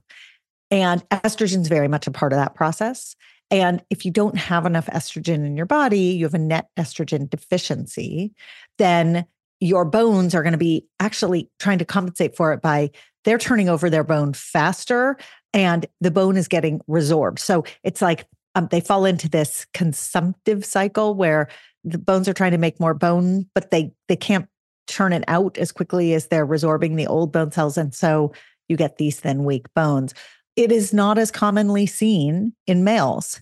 And 0.70 1.06
estrogen 1.10 1.60
is 1.60 1.68
very 1.68 1.88
much 1.88 2.06
a 2.06 2.10
part 2.10 2.32
of 2.32 2.38
that 2.38 2.54
process. 2.54 3.14
And 3.50 3.82
if 3.90 4.06
you 4.06 4.10
don't 4.10 4.38
have 4.38 4.64
enough 4.64 4.86
estrogen 4.86 5.44
in 5.44 5.56
your 5.56 5.66
body, 5.66 6.00
you 6.00 6.24
have 6.24 6.34
a 6.34 6.38
net 6.38 6.68
estrogen 6.78 7.28
deficiency, 7.28 8.32
then 8.78 9.26
your 9.60 9.84
bones 9.84 10.34
are 10.34 10.42
going 10.42 10.52
to 10.52 10.58
be 10.58 10.86
actually 10.98 11.50
trying 11.58 11.78
to 11.78 11.84
compensate 11.84 12.34
for 12.34 12.52
it 12.52 12.62
by 12.62 12.90
they're 13.24 13.38
turning 13.38 13.68
over 13.68 13.90
their 13.90 14.02
bone 14.02 14.32
faster 14.32 15.16
and 15.52 15.86
the 16.00 16.10
bone 16.10 16.36
is 16.36 16.48
getting 16.48 16.80
resorbed. 16.88 17.38
So 17.38 17.64
it's 17.84 18.02
like 18.02 18.26
um, 18.54 18.68
they 18.70 18.80
fall 18.80 19.04
into 19.04 19.28
this 19.28 19.66
consumptive 19.74 20.64
cycle 20.64 21.14
where 21.14 21.48
the 21.84 21.98
bones 21.98 22.28
are 22.28 22.34
trying 22.34 22.52
to 22.52 22.58
make 22.58 22.80
more 22.80 22.94
bone, 22.94 23.48
but 23.54 23.70
they 23.70 23.92
they 24.08 24.16
can't 24.16 24.48
churn 24.88 25.12
it 25.12 25.24
out 25.28 25.58
as 25.58 25.72
quickly 25.72 26.14
as 26.14 26.28
they're 26.28 26.46
resorbing 26.46 26.96
the 26.96 27.06
old 27.06 27.32
bone 27.32 27.52
cells, 27.52 27.76
and 27.76 27.94
so 27.94 28.32
you 28.68 28.76
get 28.76 28.96
these 28.98 29.20
thin, 29.20 29.44
weak 29.44 29.66
bones 29.74 30.14
it 30.56 30.70
is 30.70 30.92
not 30.92 31.18
as 31.18 31.30
commonly 31.30 31.86
seen 31.86 32.52
in 32.66 32.84
males 32.84 33.40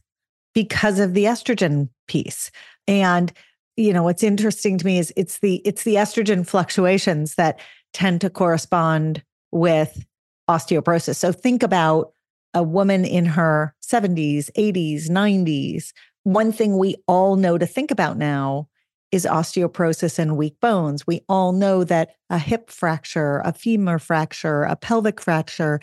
because 0.55 0.99
of 0.99 1.15
the 1.15 1.25
estrogen 1.25 1.89
piece. 2.07 2.51
And 2.87 3.33
you 3.77 3.93
know 3.93 4.03
what's 4.03 4.23
interesting 4.23 4.79
to 4.79 4.87
me 4.87 4.99
is 4.99 5.13
it's 5.17 5.39
the 5.39 5.57
it's 5.65 5.85
the 5.85 5.95
estrogen 5.95 6.47
fluctuations 6.47 7.37
that 7.37 7.61
tend 7.93 8.21
to 8.21 8.31
correspond 8.31 9.23
with 9.53 10.05
osteoporosis. 10.49 11.17
So 11.17 11.33
think 11.33 11.63
about 11.63 12.13
a 12.53 12.63
woman 12.63 13.05
in 13.05 13.25
her 13.27 13.75
70s, 13.83 14.51
80s, 14.53 15.09
90s. 15.09 15.93
One 16.25 16.53
thing 16.53 16.77
we 16.77 16.97
all 17.07 17.37
know 17.37 17.59
to 17.59 17.67
think 17.67 17.91
about 17.91 18.19
now 18.19 18.69
is 19.13 19.27
osteoporosis 19.27 20.19
and 20.19 20.37
weak 20.37 20.59
bones. 20.61 21.07
We 21.07 21.23
all 21.29 21.53
know 21.53 21.85
that 21.85 22.15
a 22.29 22.39
hip 22.39 22.71
fracture, 22.71 23.41
a 23.45 23.53
femur 23.53 23.99
fracture, 23.99 24.63
a 24.63 24.77
pelvic 24.77 25.21
fracture 25.21 25.81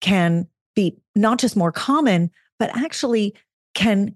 can 0.00 0.46
be 0.76 0.96
not 1.14 1.38
just 1.38 1.56
more 1.56 1.72
common, 1.72 2.30
but 2.58 2.74
actually 2.76 3.34
can 3.74 4.14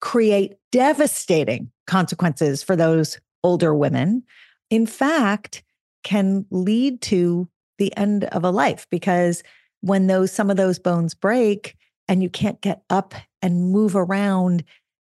create 0.00 0.54
devastating 0.72 1.70
consequences 1.86 2.62
for 2.62 2.76
those 2.76 3.18
older 3.42 3.74
women. 3.74 4.22
In 4.70 4.86
fact, 4.86 5.62
can 6.02 6.46
lead 6.50 7.00
to 7.02 7.48
the 7.78 7.96
end 7.96 8.24
of 8.24 8.44
a 8.44 8.50
life 8.50 8.86
because 8.90 9.42
when 9.80 10.06
those 10.06 10.30
some 10.30 10.50
of 10.50 10.56
those 10.56 10.78
bones 10.78 11.14
break 11.14 11.76
and 12.08 12.22
you 12.22 12.30
can't 12.30 12.60
get 12.60 12.82
up 12.90 13.14
and 13.42 13.70
move 13.70 13.96
around 13.96 14.64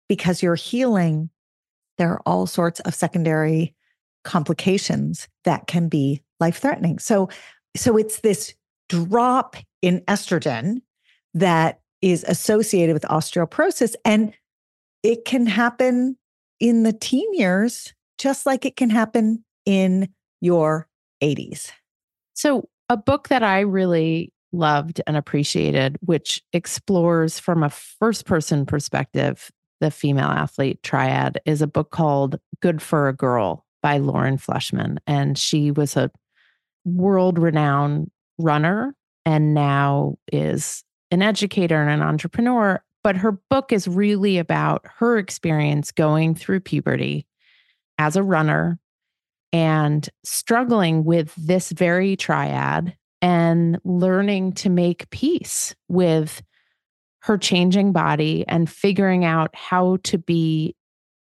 because 0.08 0.42
you're 0.42 0.56
healing, 0.56 1.30
there 1.98 2.12
are 2.12 2.22
all 2.26 2.48
sorts 2.48 2.80
of 2.82 2.94
secondary 2.94 3.74
complications 4.24 5.28
that 5.44 5.68
can 5.68 5.88
be 5.88 6.22
life 6.40 6.58
threatening. 6.58 7.00
So 7.00 7.30
so 7.76 7.98
it's 7.98 8.22
this 8.22 8.54
drop 8.90 9.56
in 9.82 10.02
estrogen 10.02 10.82
that 11.34 11.80
is 12.02 12.24
associated 12.28 12.94
with 12.94 13.04
osteoporosis. 13.04 13.96
And 14.04 14.34
it 15.04 15.26
can 15.26 15.46
happen 15.46 16.18
in 16.60 16.84
the 16.84 16.94
teen 16.94 17.32
years, 17.34 17.94
just 18.18 18.46
like 18.46 18.66
it 18.66 18.76
can 18.76 18.90
happen 18.90 19.44
in 19.66 20.10
your 20.42 20.88
80s. 21.22 21.72
So, 22.34 22.70
a 22.90 22.98
book 22.98 23.30
that 23.30 23.42
I 23.42 23.62
really 23.62 24.32
loved 24.52 25.02
and 25.08 25.18
appreciated, 25.18 25.98
which 26.02 26.42
explores 26.54 27.40
from 27.40 27.64
a 27.64 27.70
first 27.70 28.26
person 28.26 28.66
perspective 28.66 29.50
the 29.86 29.92
female 29.92 30.26
athlete 30.26 30.82
triad, 30.82 31.40
is 31.46 31.62
a 31.62 31.68
book 31.68 31.92
called 31.92 32.40
Good 32.60 32.82
for 32.82 33.08
a 33.08 33.14
Girl 33.14 33.64
by 33.84 34.00
Lauren 34.00 34.38
Fleshman. 34.38 34.98
And 35.06 35.38
she 35.38 35.70
was 35.70 35.96
a 35.96 36.10
world 36.86 37.38
renowned 37.38 38.10
runner 38.40 38.96
and 39.28 39.54
now 39.54 40.16
is 40.34 40.84
an 41.12 41.22
educator 41.22 41.80
and 41.80 41.92
an 41.92 42.02
entrepreneur. 42.02 42.84
But 43.04 43.18
her 43.18 43.40
book 43.52 43.72
is 43.72 43.88
really 43.88 44.40
about 44.40 44.84
her 44.98 45.20
experience 45.20 45.92
going 45.92 46.34
through 46.34 46.62
puberty 46.62 47.28
as 48.00 48.16
a 48.16 48.24
runner 48.24 48.80
and 49.54 50.10
struggling 50.24 51.04
with 51.04 51.32
this 51.36 51.72
very 51.72 52.16
triad 52.16 52.98
and 53.22 53.78
learning 53.84 54.54
to 54.54 54.72
make 54.72 55.12
peace 55.12 55.76
with 55.88 56.42
her 57.26 57.40
changing 57.40 57.92
body 57.92 58.46
and 58.48 58.70
figuring 58.70 59.26
out 59.26 59.50
how 59.56 59.98
to 60.04 60.16
be 60.20 60.76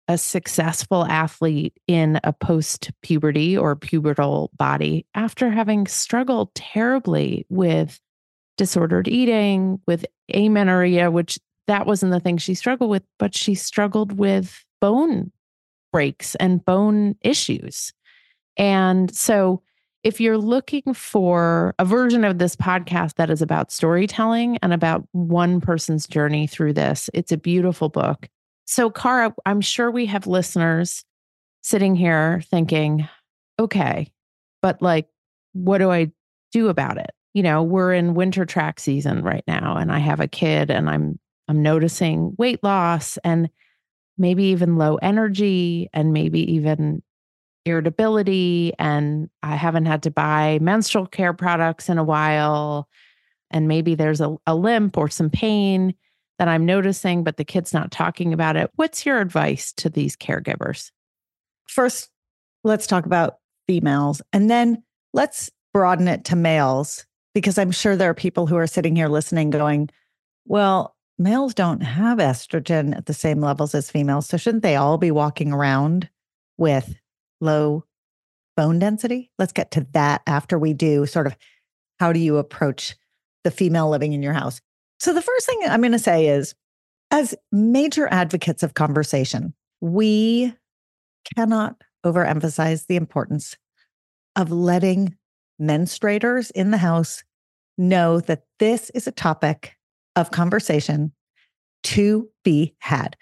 a 0.07 0.17
successful 0.17 1.05
athlete 1.05 1.77
in 1.89 2.21
a 2.23 2.33
post 2.33 2.93
puberty 3.03 3.59
or 3.59 3.75
pubertal 3.75 4.51
body 4.57 5.05
after 5.17 5.51
having 5.51 5.89
struggled 5.89 6.55
terribly 6.55 7.45
with 7.49 7.99
disordered 8.57 9.09
eating, 9.09 9.81
with 9.89 10.07
amenorrhea, 10.33 11.11
which 11.11 11.41
that 11.67 11.87
wasn't 11.87 12.13
the 12.13 12.21
thing 12.21 12.39
she 12.39 12.55
struggled 12.55 12.91
with, 12.91 13.03
but 13.19 13.37
she 13.37 13.57
struggled 13.57 14.13
with 14.13 14.65
bone 14.81 15.33
breaks 15.93 16.37
and 16.37 16.65
bone 16.65 17.17
issues. 17.21 17.93
And 18.57 19.13
so, 19.13 19.63
if 20.03 20.21
you're 20.21 20.39
looking 20.39 20.95
for 20.95 21.75
a 21.79 21.85
version 21.85 22.25
of 22.25 22.39
this 22.39 22.57
podcast 22.57 23.17
that 23.17 23.31
is 23.31 23.43
about 23.43 23.71
storytelling 23.71 24.59
and 24.63 24.73
about 24.73 25.07
one 25.13 25.61
person's 25.61 26.07
journey 26.07 26.47
through 26.47 26.73
this, 26.73 27.11
it's 27.13 27.33
a 27.33 27.37
beautiful 27.37 27.89
book. 27.89 28.29
So, 28.65 28.89
Cara, 28.89 29.35
I'm 29.45 29.61
sure 29.61 29.91
we 29.91 30.07
have 30.07 30.27
listeners 30.27 31.05
sitting 31.63 31.95
here 31.95 32.41
thinking, 32.51 33.09
okay, 33.59 34.11
but 34.63 34.81
like, 34.81 35.09
what 35.53 35.79
do 35.79 35.91
I 35.91 36.13
do 36.53 36.69
about 36.69 36.97
it? 36.97 37.11
You 37.35 37.43
know, 37.43 37.63
we're 37.63 37.93
in 37.93 38.15
winter 38.15 38.45
track 38.45 38.81
season 38.81 39.23
right 39.23 39.45
now, 39.47 39.77
and 39.77 39.93
I 39.93 39.99
have 39.99 40.21
a 40.21 40.29
kid, 40.29 40.71
and 40.71 40.89
I'm 40.89 41.19
I'm 41.49 41.63
noticing 41.63 42.35
weight 42.39 42.63
loss 42.63 43.19
and 43.25 43.51
maybe 44.17 44.45
even 44.45 44.77
low 44.77 44.97
energy 44.97 45.89
and 45.93 46.13
maybe 46.13 46.53
even 46.55 47.03
irritability. 47.71 48.73
And 48.79 49.31
I 49.43 49.57
haven't 49.57 49.87
had 49.87 50.03
to 50.05 50.11
buy 50.11 50.59
menstrual 50.61 51.07
care 51.07 51.33
products 51.33 51.89
in 51.89 51.99
a 51.99 52.05
while. 52.05 52.89
And 53.51 53.69
maybe 53.69 53.95
there's 53.95 54.21
a, 54.21 54.37
a 54.47 54.55
limp 54.55 54.97
or 54.97 55.09
some 55.09 55.31
pain 55.31 55.95
that 56.39 56.49
I'm 56.49 56.65
noticing, 56.65 57.23
but 57.23 57.37
the 57.37 57.45
kid's 57.45 57.75
not 57.75 57.91
talking 57.91 58.33
about 58.33 58.57
it. 58.57 58.71
What's 58.77 59.05
your 59.05 59.21
advice 59.21 59.73
to 59.75 59.91
these 59.91 60.17
caregivers? 60.17 60.91
First, 61.67 62.11
let's 62.65 62.87
talk 62.87 63.07
about 63.07 63.37
females 63.67 64.23
and 64.33 64.51
then 64.51 64.83
let's 65.13 65.51
broaden 65.73 66.09
it 66.09 66.25
to 66.27 66.37
males 66.37 67.07
because 67.35 67.59
I'm 67.59 67.71
sure 67.71 67.97
there 67.97 68.11
are 68.11 68.15
people 68.15 68.47
who 68.47 68.57
are 68.57 68.67
sitting 68.67 68.97
here 68.97 69.09
listening 69.09 69.51
going, 69.51 69.91
well, 70.47 70.97
males 71.19 71.55
don't 71.55 71.83
have 71.83 72.19
estrogen 72.19 72.97
at 72.97 73.07
the 73.07 73.15
same 73.15 73.41
levels 73.41 73.75
as 73.75 73.91
females. 73.91 74.27
So 74.27 74.37
shouldn't 74.37 74.63
they 74.63 74.77
all 74.77 74.99
be 74.99 75.11
walking 75.11 75.53
around 75.53 76.09
with 76.57 76.95
low 77.41 77.85
bone 78.57 78.79
density? 78.79 79.31
Let's 79.39 79.53
get 79.53 79.71
to 79.73 79.87
that 79.93 80.23
after 80.27 80.59
we 80.59 80.73
do 80.73 81.07
sort 81.07 81.27
of 81.27 81.37
how 81.99 82.13
do 82.13 82.21
you 82.21 82.39
approach 82.39 82.97
the 83.45 83.51
female 83.51 83.89
living 83.91 84.13
in 84.13 84.23
your 84.23 84.33
house? 84.33 84.61
So, 84.99 85.13
the 85.13 85.23
first 85.23 85.47
thing 85.47 85.61
I'm 85.67 85.81
going 85.81 85.93
to 85.93 85.99
say 85.99 86.29
is 86.29 86.55
as 87.11 87.35
major 87.51 88.09
advocates 88.11 88.63
of 88.63 88.75
conversation, 88.75 89.55
we 89.81 90.55
cannot 91.37 91.77
overemphasize 92.05 92.87
the 92.87 92.97
importance 92.97 93.57
of 94.37 94.51
letting 94.51 95.17
menstruators 95.61 96.51
in 96.53 96.71
the 96.71 96.79
house 96.79 97.23
know 97.77 98.21
that 98.21 98.45
this 98.59 98.91
is 98.91 99.07
a 99.07 99.13
topic 99.13 99.75
of 100.17 100.31
conversation 100.31 101.13
to 101.83 102.29
be 102.45 102.75
had. 102.79 103.17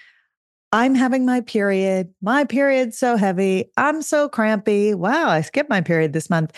I'm 0.73 0.95
having 0.95 1.25
my 1.25 1.41
period. 1.41 2.13
My 2.21 2.45
period's 2.45 2.99
so 2.99 3.17
heavy. 3.17 3.71
I'm 3.77 4.03
so 4.03 4.29
crampy. 4.29 4.95
Wow, 4.95 5.29
I 5.29 5.41
skipped 5.41 5.71
my 5.71 5.81
period 5.81 6.13
this 6.13 6.29
month. 6.29 6.53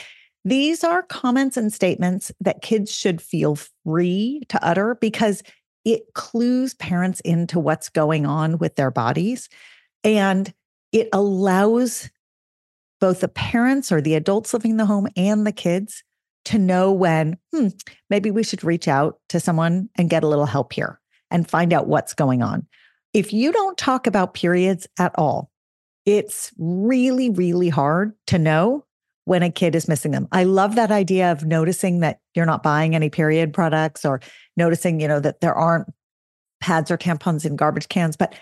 These 0.45 0.83
are 0.83 1.03
comments 1.03 1.57
and 1.57 1.73
statements 1.73 2.33
that 2.41 2.63
kids 2.63 2.93
should 2.93 3.21
feel 3.21 3.57
free 3.85 4.43
to 4.49 4.65
utter 4.67 4.97
because 5.01 5.43
it 5.85 6.03
clues 6.15 6.75
parents 6.75 7.21
into 7.21 7.61
what's 7.61 7.89
going 7.89 8.27
on 8.27 8.59
with 8.59 8.77
their 8.77 8.91
bodies. 8.91 9.49
And 10.03 10.53
it 10.93 11.09
allows 11.13 12.11
both 13.01 13.21
the 13.21 13.29
parents 13.29 13.93
or 13.93 14.01
the 14.01 14.15
adults 14.15 14.53
living 14.53 14.73
in 14.73 14.77
the 14.77 14.87
home 14.87 15.09
and 15.17 15.47
the 15.47 15.53
kids 15.53 16.03
to 16.47 16.59
know 16.59 16.91
when 16.91 17.39
hmm, 17.53 17.69
maybe 18.09 18.31
we 18.31 18.43
should 18.43 18.65
reach 18.65 18.89
out 18.89 19.19
to 19.29 19.41
someone 19.41 19.89
and 19.97 20.11
get 20.11 20.25
a 20.25 20.29
little 20.29 20.47
help 20.47 20.73
here 20.73 21.01
and 21.31 21.49
find 21.49 21.73
out 21.73 21.87
what's 21.87 22.15
going 22.15 22.43
on. 22.43 22.67
If 23.13 23.33
you 23.33 23.53
don't 23.53 23.77
talk 23.77 24.07
about 24.07 24.35
periods 24.35 24.87
at 24.99 25.13
all, 25.19 25.51
it's 26.07 26.53
really, 26.59 27.31
really 27.31 27.69
hard 27.69 28.15
to 28.29 28.39
know 28.39 28.85
when 29.25 29.43
a 29.43 29.51
kid 29.51 29.75
is 29.75 29.89
missing 29.89 30.13
them. 30.13 30.29
I 30.33 30.45
love 30.45 30.75
that 30.77 30.91
idea 30.91 31.31
of 31.31 31.45
noticing 31.45 32.01
that 32.01 32.21
you're 32.35 32.47
not 32.47 32.63
buying 32.63 32.95
any 32.95 33.11
period 33.11 33.53
products 33.53 34.05
or 34.05 34.21
noticing, 34.57 35.01
you 35.01 35.09
know, 35.09 35.21
that 35.21 35.41
there 35.41 35.55
aren't 35.55 35.89
pads 36.61 36.91
or 36.91 36.99
tampons 36.99 37.45
in 37.45 37.57
garbage 37.57 37.89
cans. 37.89 38.17
But 38.17 38.35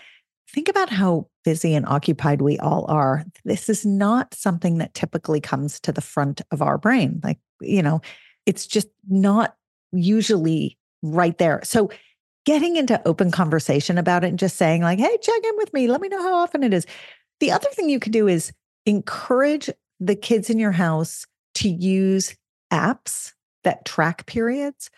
think 0.51 0.67
about 0.67 0.89
how 0.89 1.27
busy 1.43 1.75
and 1.75 1.85
occupied 1.85 2.41
we 2.41 2.57
all 2.59 2.85
are. 2.89 3.23
This 3.45 3.69
is 3.69 3.85
not 3.85 4.33
something 4.33 4.77
that 4.79 4.93
typically 4.93 5.41
comes 5.41 5.79
to 5.81 5.91
the 5.91 6.01
front 6.01 6.41
of 6.51 6.61
our 6.61 6.77
brain. 6.77 7.21
Like, 7.23 7.39
you 7.61 7.83
know, 7.83 8.01
it's 8.45 8.65
just 8.65 8.87
not 9.07 9.55
usually 9.91 10.77
right 11.01 11.37
there. 11.37 11.61
So 11.63 11.91
getting 12.45 12.75
into 12.75 13.01
open 13.07 13.31
conversation 13.31 13.97
about 13.97 14.23
it 14.23 14.27
and 14.27 14.39
just 14.39 14.57
saying, 14.57 14.81
like, 14.81 14.99
hey, 14.99 15.17
check 15.21 15.43
in 15.43 15.57
with 15.57 15.73
me. 15.73 15.87
Let 15.87 16.01
me 16.01 16.07
know 16.07 16.21
how 16.21 16.35
often 16.35 16.63
it 16.63 16.73
is. 16.73 16.85
The 17.39 17.51
other 17.51 17.69
thing 17.71 17.89
you 17.89 17.99
could 17.99 18.11
do 18.11 18.27
is 18.27 18.51
encourage 18.85 19.69
the 19.99 20.15
kids 20.15 20.49
in 20.49 20.59
your 20.59 20.71
house 20.71 21.25
to 21.55 21.69
use 21.69 22.35
apps 22.71 23.33
that 23.63 23.85
track 23.85 24.25
periods, 24.25 24.89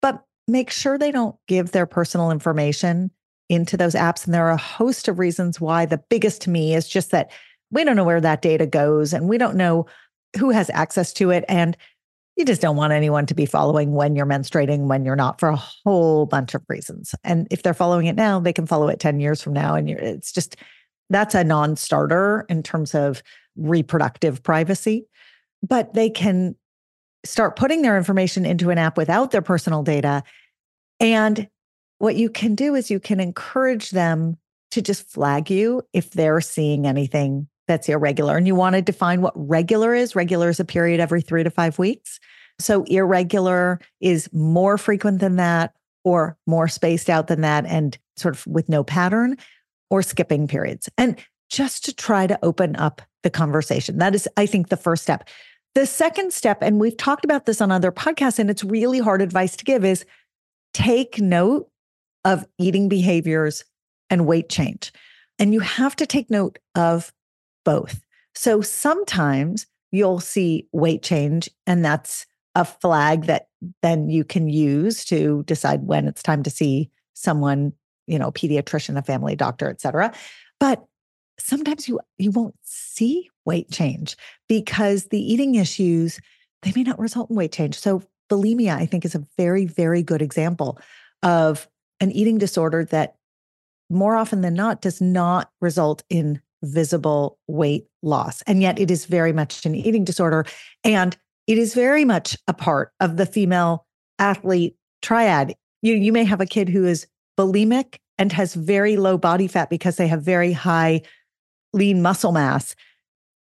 but 0.00 0.24
make 0.48 0.70
sure 0.70 0.96
they 0.96 1.12
don't 1.12 1.36
give 1.46 1.72
their 1.72 1.86
personal 1.86 2.30
information 2.30 3.10
into 3.48 3.76
those 3.76 3.94
apps. 3.94 4.24
And 4.24 4.34
there 4.34 4.46
are 4.46 4.52
a 4.52 4.56
host 4.56 5.08
of 5.08 5.18
reasons 5.18 5.60
why. 5.60 5.86
The 5.86 6.02
biggest 6.08 6.42
to 6.42 6.50
me 6.50 6.74
is 6.74 6.88
just 6.88 7.10
that 7.10 7.30
we 7.70 7.84
don't 7.84 7.96
know 7.96 8.04
where 8.04 8.20
that 8.20 8.42
data 8.42 8.66
goes 8.66 9.12
and 9.12 9.28
we 9.28 9.38
don't 9.38 9.56
know 9.56 9.86
who 10.38 10.50
has 10.50 10.70
access 10.70 11.12
to 11.14 11.30
it. 11.30 11.44
And 11.48 11.76
you 12.36 12.44
just 12.44 12.60
don't 12.60 12.76
want 12.76 12.92
anyone 12.92 13.24
to 13.26 13.34
be 13.34 13.46
following 13.46 13.92
when 13.92 14.14
you're 14.14 14.26
menstruating, 14.26 14.86
when 14.86 15.04
you're 15.04 15.16
not, 15.16 15.40
for 15.40 15.48
a 15.48 15.56
whole 15.56 16.26
bunch 16.26 16.54
of 16.54 16.62
reasons. 16.68 17.14
And 17.24 17.48
if 17.50 17.62
they're 17.62 17.74
following 17.74 18.06
it 18.06 18.14
now, 18.16 18.38
they 18.38 18.52
can 18.52 18.66
follow 18.66 18.88
it 18.88 19.00
10 19.00 19.20
years 19.20 19.42
from 19.42 19.54
now. 19.54 19.74
And 19.74 19.88
it's 19.88 20.32
just, 20.32 20.56
that's 21.08 21.34
a 21.34 21.44
non 21.44 21.76
starter 21.76 22.44
in 22.50 22.62
terms 22.62 22.94
of 22.94 23.22
reproductive 23.56 24.42
privacy. 24.42 25.06
But 25.66 25.94
they 25.94 26.10
can 26.10 26.56
start 27.24 27.56
putting 27.56 27.80
their 27.82 27.96
information 27.96 28.44
into 28.44 28.70
an 28.70 28.78
app 28.78 28.98
without 28.98 29.30
their 29.30 29.42
personal 29.42 29.82
data. 29.82 30.22
And 31.00 31.48
what 31.98 32.16
you 32.16 32.28
can 32.28 32.54
do 32.54 32.74
is 32.74 32.90
you 32.90 33.00
can 33.00 33.18
encourage 33.18 33.90
them 33.90 34.36
to 34.72 34.82
just 34.82 35.10
flag 35.10 35.50
you 35.50 35.82
if 35.94 36.10
they're 36.10 36.42
seeing 36.42 36.86
anything 36.86 37.48
that's 37.66 37.88
irregular. 37.88 38.36
And 38.36 38.46
you 38.46 38.54
want 38.54 38.76
to 38.76 38.82
define 38.82 39.22
what 39.22 39.32
regular 39.34 39.94
is. 39.94 40.14
Regular 40.14 40.48
is 40.48 40.60
a 40.60 40.64
period 40.64 41.00
every 41.00 41.20
three 41.20 41.42
to 41.42 41.50
five 41.50 41.78
weeks. 41.78 42.20
So 42.58 42.84
irregular 42.84 43.80
is 44.00 44.32
more 44.32 44.78
frequent 44.78 45.20
than 45.20 45.36
that 45.36 45.74
or 46.04 46.38
more 46.46 46.68
spaced 46.68 47.10
out 47.10 47.26
than 47.26 47.40
that 47.42 47.66
and 47.66 47.98
sort 48.16 48.34
of 48.34 48.46
with 48.46 48.68
no 48.68 48.84
pattern 48.84 49.36
or 49.90 50.02
skipping 50.02 50.46
periods. 50.46 50.88
And 50.96 51.18
just 51.50 51.84
to 51.84 51.94
try 51.94 52.26
to 52.26 52.38
open 52.42 52.76
up 52.76 53.02
the 53.22 53.30
conversation. 53.30 53.98
That 53.98 54.14
is, 54.14 54.28
I 54.36 54.46
think, 54.46 54.68
the 54.68 54.76
first 54.76 55.02
step. 55.02 55.28
The 55.74 55.84
second 55.86 56.32
step, 56.32 56.62
and 56.62 56.80
we've 56.80 56.96
talked 56.96 57.24
about 57.24 57.44
this 57.44 57.60
on 57.60 57.70
other 57.70 57.92
podcasts, 57.92 58.38
and 58.38 58.48
it's 58.48 58.64
really 58.64 58.98
hard 58.98 59.20
advice 59.20 59.56
to 59.56 59.64
give, 59.64 59.84
is 59.84 60.06
take 60.72 61.20
note 61.20 61.68
of 62.24 62.46
eating 62.58 62.88
behaviors 62.88 63.64
and 64.10 64.26
weight 64.26 64.48
change. 64.48 64.92
And 65.38 65.52
you 65.52 65.60
have 65.60 65.96
to 65.96 66.06
take 66.06 66.30
note 66.30 66.58
of 66.74 67.12
both. 67.66 68.00
So 68.34 68.62
sometimes 68.62 69.66
you'll 69.90 70.20
see 70.20 70.66
weight 70.72 71.02
change, 71.02 71.50
and 71.66 71.84
that's 71.84 72.24
a 72.54 72.64
flag 72.64 73.26
that 73.26 73.48
then 73.82 74.08
you 74.08 74.24
can 74.24 74.48
use 74.48 75.04
to 75.06 75.42
decide 75.46 75.82
when 75.82 76.06
it's 76.06 76.22
time 76.22 76.42
to 76.44 76.50
see 76.50 76.90
someone, 77.12 77.72
you 78.06 78.18
know, 78.18 78.30
pediatrician, 78.30 78.96
a 78.96 79.02
family 79.02 79.36
doctor, 79.36 79.68
et 79.68 79.80
cetera. 79.82 80.14
But 80.58 80.84
sometimes 81.38 81.88
you 81.88 82.00
you 82.16 82.30
won't 82.30 82.54
see 82.62 83.28
weight 83.44 83.70
change 83.70 84.16
because 84.48 85.06
the 85.06 85.20
eating 85.20 85.56
issues 85.56 86.18
they 86.62 86.72
may 86.74 86.82
not 86.82 86.98
result 86.98 87.28
in 87.28 87.36
weight 87.36 87.52
change. 87.52 87.78
So 87.78 88.02
bulimia, 88.30 88.74
I 88.74 88.86
think, 88.86 89.04
is 89.04 89.14
a 89.14 89.24
very, 89.36 89.66
very 89.66 90.02
good 90.02 90.22
example 90.22 90.78
of 91.22 91.68
an 92.00 92.10
eating 92.12 92.38
disorder 92.38 92.84
that 92.86 93.16
more 93.90 94.16
often 94.16 94.40
than 94.40 94.54
not 94.54 94.80
does 94.80 95.00
not 95.00 95.50
result 95.60 96.02
in 96.08 96.40
visible 96.62 97.38
weight 97.46 97.86
loss. 98.02 98.42
And 98.42 98.62
yet 98.62 98.78
it 98.78 98.90
is 98.90 99.06
very 99.06 99.32
much 99.32 99.64
an 99.66 99.74
eating 99.74 100.04
disorder. 100.04 100.46
And 100.84 101.16
it 101.46 101.58
is 101.58 101.74
very 101.74 102.04
much 102.04 102.36
a 102.48 102.54
part 102.54 102.92
of 103.00 103.16
the 103.16 103.26
female 103.26 103.86
athlete 104.18 104.76
triad. 105.02 105.54
You, 105.82 105.94
you 105.94 106.12
may 106.12 106.24
have 106.24 106.40
a 106.40 106.46
kid 106.46 106.68
who 106.68 106.84
is 106.84 107.06
bulimic 107.38 107.98
and 108.18 108.32
has 108.32 108.54
very 108.54 108.96
low 108.96 109.18
body 109.18 109.46
fat 109.46 109.70
because 109.70 109.96
they 109.96 110.08
have 110.08 110.22
very 110.22 110.52
high 110.52 111.02
lean 111.72 112.02
muscle 112.02 112.32
mass. 112.32 112.74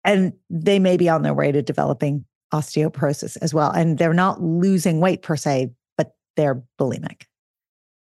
And 0.04 0.34
they 0.50 0.80
may 0.80 0.98
be 0.98 1.10
on 1.10 1.22
their 1.22 1.34
way 1.34 1.52
to 1.52 1.62
developing 1.62 2.26
osteoporosis 2.54 3.38
as 3.42 3.54
well. 3.54 3.72
And 3.72 3.98
they're 3.98 4.14
not 4.14 4.42
losing 4.42 5.00
weight 5.00 5.22
per 5.22 5.36
se, 5.36 5.72
but 5.98 6.16
they're 6.36 6.64
bulimic. 6.80 7.24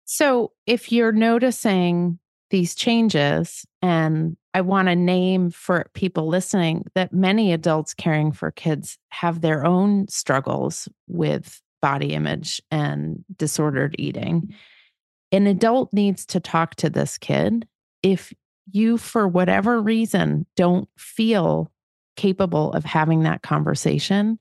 So 0.05 0.53
if 0.66 0.90
you're 0.90 1.12
noticing 1.12 2.18
these 2.50 2.74
changes, 2.74 3.66
and 3.82 4.37
I 4.54 4.61
want 4.61 4.88
to 4.88 4.96
name 4.96 5.50
for 5.50 5.90
people 5.94 6.28
listening 6.28 6.84
that 6.94 7.12
many 7.12 7.52
adults 7.52 7.94
caring 7.94 8.32
for 8.32 8.50
kids 8.50 8.98
have 9.11 9.40
their 9.40 9.64
own 9.64 10.08
struggles 10.08 10.88
with 11.06 11.61
body 11.80 12.14
image 12.14 12.61
and 12.70 13.24
disordered 13.37 13.94
eating. 13.98 14.54
An 15.30 15.46
adult 15.46 15.92
needs 15.92 16.26
to 16.26 16.40
talk 16.40 16.74
to 16.76 16.90
this 16.90 17.18
kid. 17.18 17.68
If 18.02 18.32
you, 18.70 18.98
for 18.98 19.28
whatever 19.28 19.80
reason, 19.80 20.46
don't 20.56 20.88
feel 20.96 21.70
capable 22.16 22.72
of 22.72 22.84
having 22.84 23.22
that 23.22 23.42
conversation, 23.42 24.38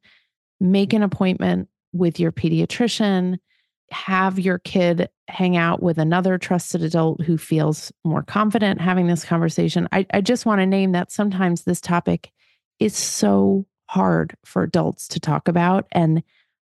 make 0.59 0.93
an 0.93 1.03
appointment 1.03 1.69
with 1.93 2.19
your 2.19 2.31
pediatrician 2.31 3.37
have 3.91 4.39
your 4.39 4.59
kid 4.59 5.09
hang 5.27 5.57
out 5.57 5.81
with 5.81 5.97
another 5.97 6.37
trusted 6.37 6.83
adult 6.83 7.21
who 7.21 7.37
feels 7.37 7.91
more 8.03 8.23
confident 8.23 8.81
having 8.81 9.07
this 9.07 9.23
conversation. 9.23 9.87
I, 9.91 10.05
I 10.13 10.21
just 10.21 10.45
want 10.45 10.59
to 10.59 10.65
name 10.65 10.91
that 10.93 11.11
sometimes 11.11 11.63
this 11.63 11.81
topic 11.81 12.31
is 12.79 12.95
so 12.95 13.65
hard 13.87 14.35
for 14.45 14.63
adults 14.63 15.07
to 15.09 15.19
talk 15.19 15.47
about 15.47 15.87
and 15.91 16.23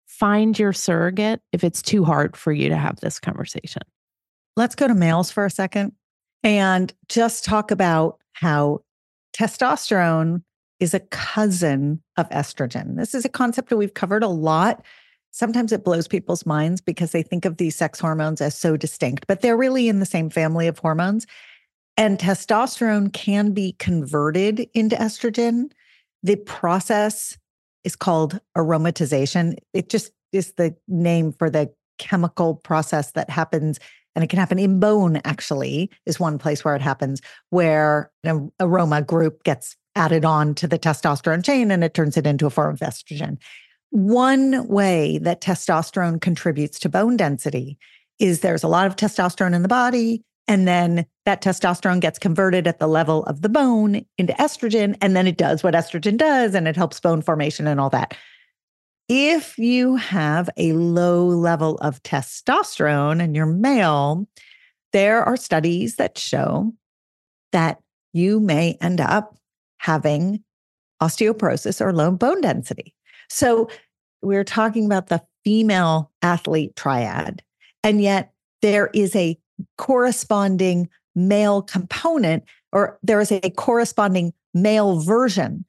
find 0.06 0.58
your 0.58 0.72
surrogate 0.72 1.40
if 1.52 1.64
it's 1.64 1.82
too 1.82 2.04
hard 2.04 2.36
for 2.36 2.52
you 2.52 2.68
to 2.68 2.76
have 2.76 3.00
this 3.00 3.18
conversation. 3.18 3.82
Let's 4.56 4.74
go 4.74 4.88
to 4.88 4.94
males 4.94 5.30
for 5.30 5.44
a 5.44 5.50
second 5.50 5.92
and 6.42 6.92
just 7.08 7.44
talk 7.44 7.70
about 7.70 8.18
how 8.32 8.80
testosterone 9.36 10.42
is 10.80 10.94
a 10.94 11.00
cousin 11.00 12.02
of 12.16 12.28
estrogen. 12.30 12.96
This 12.96 13.14
is 13.14 13.24
a 13.24 13.28
concept 13.28 13.68
that 13.68 13.76
we've 13.76 13.94
covered 13.94 14.22
a 14.22 14.28
lot 14.28 14.84
sometimes 15.30 15.72
it 15.72 15.84
blows 15.84 16.08
people's 16.08 16.46
minds 16.46 16.80
because 16.80 17.12
they 17.12 17.22
think 17.22 17.44
of 17.44 17.56
these 17.56 17.76
sex 17.76 18.00
hormones 18.00 18.40
as 18.40 18.56
so 18.56 18.76
distinct, 18.76 19.26
but 19.26 19.40
they're 19.40 19.56
really 19.56 19.88
in 19.88 20.00
the 20.00 20.06
same 20.06 20.30
family 20.30 20.66
of 20.66 20.78
hormones. 20.78 21.26
And 21.96 22.18
testosterone 22.18 23.12
can 23.12 23.52
be 23.52 23.72
converted 23.78 24.68
into 24.74 24.96
estrogen. 24.96 25.70
The 26.22 26.36
process 26.36 27.36
is 27.84 27.96
called 27.96 28.40
aromatization. 28.56 29.56
It 29.72 29.88
just 29.88 30.12
is 30.32 30.52
the 30.52 30.74
name 30.88 31.32
for 31.32 31.50
the 31.50 31.72
chemical 31.98 32.56
process 32.56 33.12
that 33.12 33.30
happens. 33.30 33.78
And 34.14 34.24
it 34.24 34.30
can 34.30 34.38
happen 34.38 34.58
in 34.58 34.80
bone, 34.80 35.20
actually, 35.24 35.90
is 36.06 36.18
one 36.18 36.38
place 36.38 36.64
where 36.64 36.74
it 36.74 36.82
happens, 36.82 37.20
where 37.50 38.10
an 38.24 38.50
aroma 38.58 39.02
group 39.02 39.44
gets 39.44 39.76
added 39.94 40.24
on 40.24 40.54
to 40.54 40.66
the 40.66 40.78
testosterone 40.78 41.44
chain 41.44 41.70
and 41.70 41.84
it 41.84 41.94
turns 41.94 42.16
it 42.16 42.26
into 42.26 42.46
a 42.46 42.50
form 42.50 42.72
of 42.72 42.80
estrogen. 42.80 43.38
One 43.90 44.68
way 44.68 45.18
that 45.18 45.40
testosterone 45.40 46.20
contributes 46.20 46.78
to 46.80 46.88
bone 46.88 47.16
density 47.16 47.78
is 48.18 48.40
there's 48.40 48.62
a 48.62 48.68
lot 48.68 48.86
of 48.86 48.96
testosterone 48.96 49.54
in 49.54 49.62
the 49.62 49.68
body, 49.68 50.22
and 50.46 50.66
then 50.66 51.06
that 51.26 51.42
testosterone 51.42 52.00
gets 52.00 52.18
converted 52.18 52.66
at 52.66 52.78
the 52.78 52.86
level 52.86 53.24
of 53.24 53.42
the 53.42 53.48
bone 53.48 54.04
into 54.16 54.32
estrogen, 54.34 54.96
and 55.00 55.16
then 55.16 55.26
it 55.26 55.36
does 55.36 55.62
what 55.62 55.74
estrogen 55.74 56.16
does, 56.16 56.54
and 56.54 56.68
it 56.68 56.76
helps 56.76 57.00
bone 57.00 57.22
formation 57.22 57.66
and 57.66 57.80
all 57.80 57.90
that. 57.90 58.16
If 59.08 59.58
you 59.58 59.96
have 59.96 60.48
a 60.56 60.72
low 60.72 61.26
level 61.26 61.76
of 61.78 62.00
testosterone 62.04 63.20
and 63.20 63.34
you're 63.34 63.44
male, 63.44 64.28
there 64.92 65.24
are 65.24 65.36
studies 65.36 65.96
that 65.96 66.16
show 66.16 66.72
that 67.50 67.80
you 68.12 68.38
may 68.38 68.78
end 68.80 69.00
up 69.00 69.36
having 69.78 70.44
osteoporosis 71.02 71.80
or 71.80 71.92
low 71.92 72.12
bone 72.12 72.40
density. 72.40 72.94
So 73.30 73.70
we're 74.20 74.44
talking 74.44 74.84
about 74.84 75.06
the 75.06 75.22
female 75.44 76.10
athlete 76.20 76.76
triad, 76.76 77.42
and 77.82 78.02
yet 78.02 78.32
there 78.60 78.90
is 78.92 79.16
a 79.16 79.38
corresponding 79.78 80.88
male 81.14 81.62
component, 81.62 82.44
or 82.72 82.98
there 83.02 83.20
is 83.20 83.32
a 83.32 83.50
corresponding 83.50 84.34
male 84.52 85.00
version, 85.00 85.64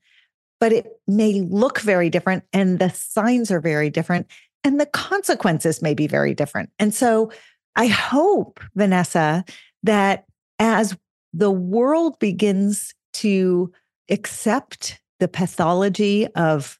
but 0.59 0.73
it 0.73 0.87
may 1.07 1.41
look 1.41 1.79
very 1.79 2.09
different, 2.09 2.43
and 2.51 2.79
the 2.79 2.89
signs 2.89 3.49
are 3.51 3.61
very 3.61 3.89
different, 3.89 4.27
and 4.63 4.79
the 4.79 4.85
consequences 4.87 5.81
may 5.81 5.93
be 5.93 6.07
very 6.07 6.33
different. 6.33 6.69
And 6.79 6.93
so 6.93 7.31
I 7.75 7.87
hope, 7.87 8.59
Vanessa, 8.75 9.45
that 9.83 10.25
as 10.59 10.97
the 11.33 11.51
world 11.51 12.19
begins 12.19 12.93
to 13.13 13.71
accept 14.09 14.99
the 15.19 15.27
pathology 15.27 16.27
of 16.35 16.77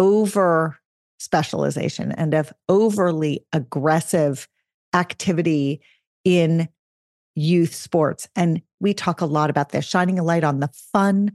over 0.00 0.80
specialization 1.20 2.10
and 2.12 2.34
of 2.34 2.52
overly 2.68 3.46
aggressive 3.52 4.48
activity 4.94 5.80
in 6.24 6.68
youth 7.36 7.74
sports. 7.74 8.26
And 8.34 8.62
we 8.80 8.94
talk 8.94 9.20
a 9.20 9.26
lot 9.26 9.50
about 9.50 9.68
this, 9.68 9.84
shining 9.84 10.18
a 10.18 10.24
light 10.24 10.42
on 10.42 10.60
the 10.60 10.70
fun, 10.92 11.32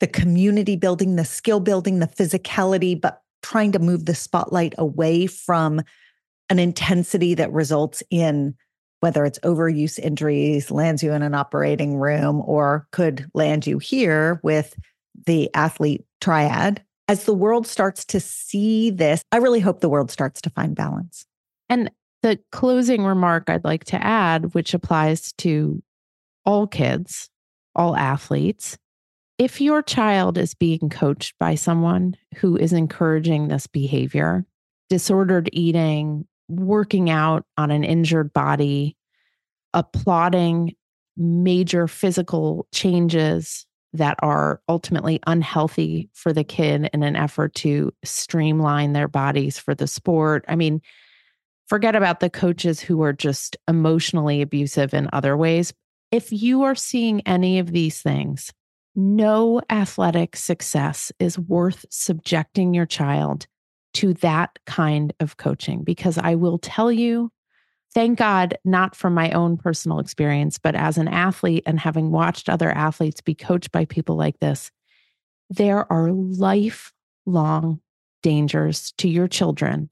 the 0.00 0.06
community 0.06 0.74
building, 0.74 1.14
the 1.16 1.24
skill 1.24 1.60
building, 1.60 2.00
the 2.00 2.06
physicality, 2.06 3.00
but 3.00 3.20
trying 3.42 3.72
to 3.72 3.78
move 3.78 4.06
the 4.06 4.14
spotlight 4.14 4.74
away 4.78 5.26
from 5.26 5.82
an 6.48 6.58
intensity 6.58 7.34
that 7.34 7.52
results 7.52 8.02
in 8.10 8.54
whether 9.00 9.24
it's 9.24 9.38
overuse 9.40 9.98
injuries, 9.98 10.70
lands 10.70 11.02
you 11.02 11.12
in 11.12 11.22
an 11.22 11.34
operating 11.34 11.96
room, 11.96 12.40
or 12.46 12.86
could 12.92 13.28
land 13.34 13.66
you 13.66 13.78
here 13.78 14.40
with 14.44 14.76
the 15.26 15.52
athlete 15.54 16.04
triad. 16.20 16.82
As 17.08 17.24
the 17.24 17.34
world 17.34 17.66
starts 17.66 18.04
to 18.06 18.20
see 18.20 18.90
this, 18.90 19.24
I 19.32 19.38
really 19.38 19.60
hope 19.60 19.80
the 19.80 19.88
world 19.88 20.10
starts 20.10 20.40
to 20.42 20.50
find 20.50 20.74
balance. 20.74 21.26
And 21.68 21.90
the 22.22 22.38
closing 22.52 23.04
remark 23.04 23.50
I'd 23.50 23.64
like 23.64 23.84
to 23.86 24.02
add, 24.02 24.54
which 24.54 24.74
applies 24.74 25.32
to 25.38 25.82
all 26.44 26.66
kids, 26.66 27.28
all 27.74 27.96
athletes. 27.96 28.78
If 29.38 29.60
your 29.60 29.82
child 29.82 30.38
is 30.38 30.54
being 30.54 30.88
coached 30.90 31.34
by 31.40 31.56
someone 31.56 32.16
who 32.36 32.56
is 32.56 32.72
encouraging 32.72 33.48
this 33.48 33.66
behavior, 33.66 34.46
disordered 34.88 35.48
eating, 35.52 36.26
working 36.48 37.10
out 37.10 37.44
on 37.56 37.70
an 37.70 37.82
injured 37.82 38.32
body, 38.32 38.96
applauding 39.74 40.76
major 41.16 41.88
physical 41.88 42.66
changes 42.72 43.66
that 43.92 44.16
are 44.20 44.60
ultimately 44.68 45.20
unhealthy 45.26 46.08
for 46.14 46.32
the 46.32 46.44
kid 46.44 46.88
in 46.92 47.02
an 47.02 47.16
effort 47.16 47.54
to 47.54 47.92
streamline 48.04 48.92
their 48.92 49.08
bodies 49.08 49.58
for 49.58 49.74
the 49.74 49.86
sport. 49.86 50.44
I 50.48 50.56
mean, 50.56 50.80
forget 51.66 51.94
about 51.94 52.20
the 52.20 52.30
coaches 52.30 52.80
who 52.80 53.02
are 53.02 53.12
just 53.12 53.56
emotionally 53.68 54.40
abusive 54.40 54.94
in 54.94 55.08
other 55.12 55.36
ways. 55.36 55.72
If 56.10 56.32
you 56.32 56.62
are 56.62 56.74
seeing 56.74 57.20
any 57.26 57.58
of 57.58 57.72
these 57.72 58.00
things, 58.00 58.52
no 58.94 59.60
athletic 59.70 60.36
success 60.36 61.12
is 61.18 61.38
worth 61.38 61.86
subjecting 61.90 62.74
your 62.74 62.86
child 62.86 63.46
to 63.94 64.14
that 64.14 64.58
kind 64.66 65.12
of 65.20 65.36
coaching 65.36 65.82
because 65.82 66.18
I 66.18 66.34
will 66.34 66.58
tell 66.58 66.90
you, 66.90 67.30
thank 67.94 68.18
God, 68.18 68.58
not 68.64 68.94
from 68.94 69.14
my 69.14 69.30
own 69.32 69.56
personal 69.56 69.98
experience, 69.98 70.58
but 70.58 70.74
as 70.74 70.98
an 70.98 71.08
athlete 71.08 71.62
and 71.66 71.78
having 71.78 72.10
watched 72.10 72.48
other 72.48 72.70
athletes 72.70 73.20
be 73.20 73.34
coached 73.34 73.72
by 73.72 73.84
people 73.84 74.16
like 74.16 74.38
this, 74.40 74.70
there 75.50 75.90
are 75.92 76.10
lifelong 76.10 77.80
dangers 78.22 78.92
to 78.98 79.08
your 79.08 79.28
children 79.28 79.90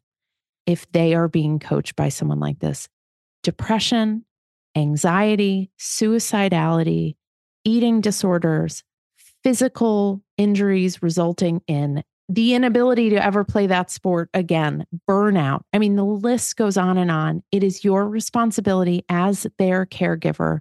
if 0.67 0.91
they 0.93 1.15
are 1.15 1.29
being 1.29 1.59
coached 1.59 1.97
by 1.97 2.09
someone 2.09 2.41
like 2.41 2.61
this. 2.61 2.89
Depression, 3.43 4.25
anxiety, 4.77 5.71
suicidality, 5.79 7.17
eating 7.65 8.01
disorders, 8.01 8.85
physical 9.43 10.23
injuries 10.37 11.03
resulting 11.03 11.63
in 11.67 12.03
the 12.31 12.55
inability 12.55 13.11
to 13.11 13.25
ever 13.25 13.43
play 13.43 13.67
that 13.67 13.91
sport 13.91 14.31
again, 14.33 14.87
burnout. 15.09 15.63
I 15.73 15.79
mean, 15.81 15.97
the 15.97 16.05
list 16.05 16.57
goes 16.57 16.77
on 16.77 16.97
and 16.97 17.11
on. 17.11 17.43
It 17.51 17.65
is 17.65 17.85
your 17.85 18.09
responsibility 18.09 19.05
as 19.09 19.49
their 19.59 19.85
caregiver 19.85 20.61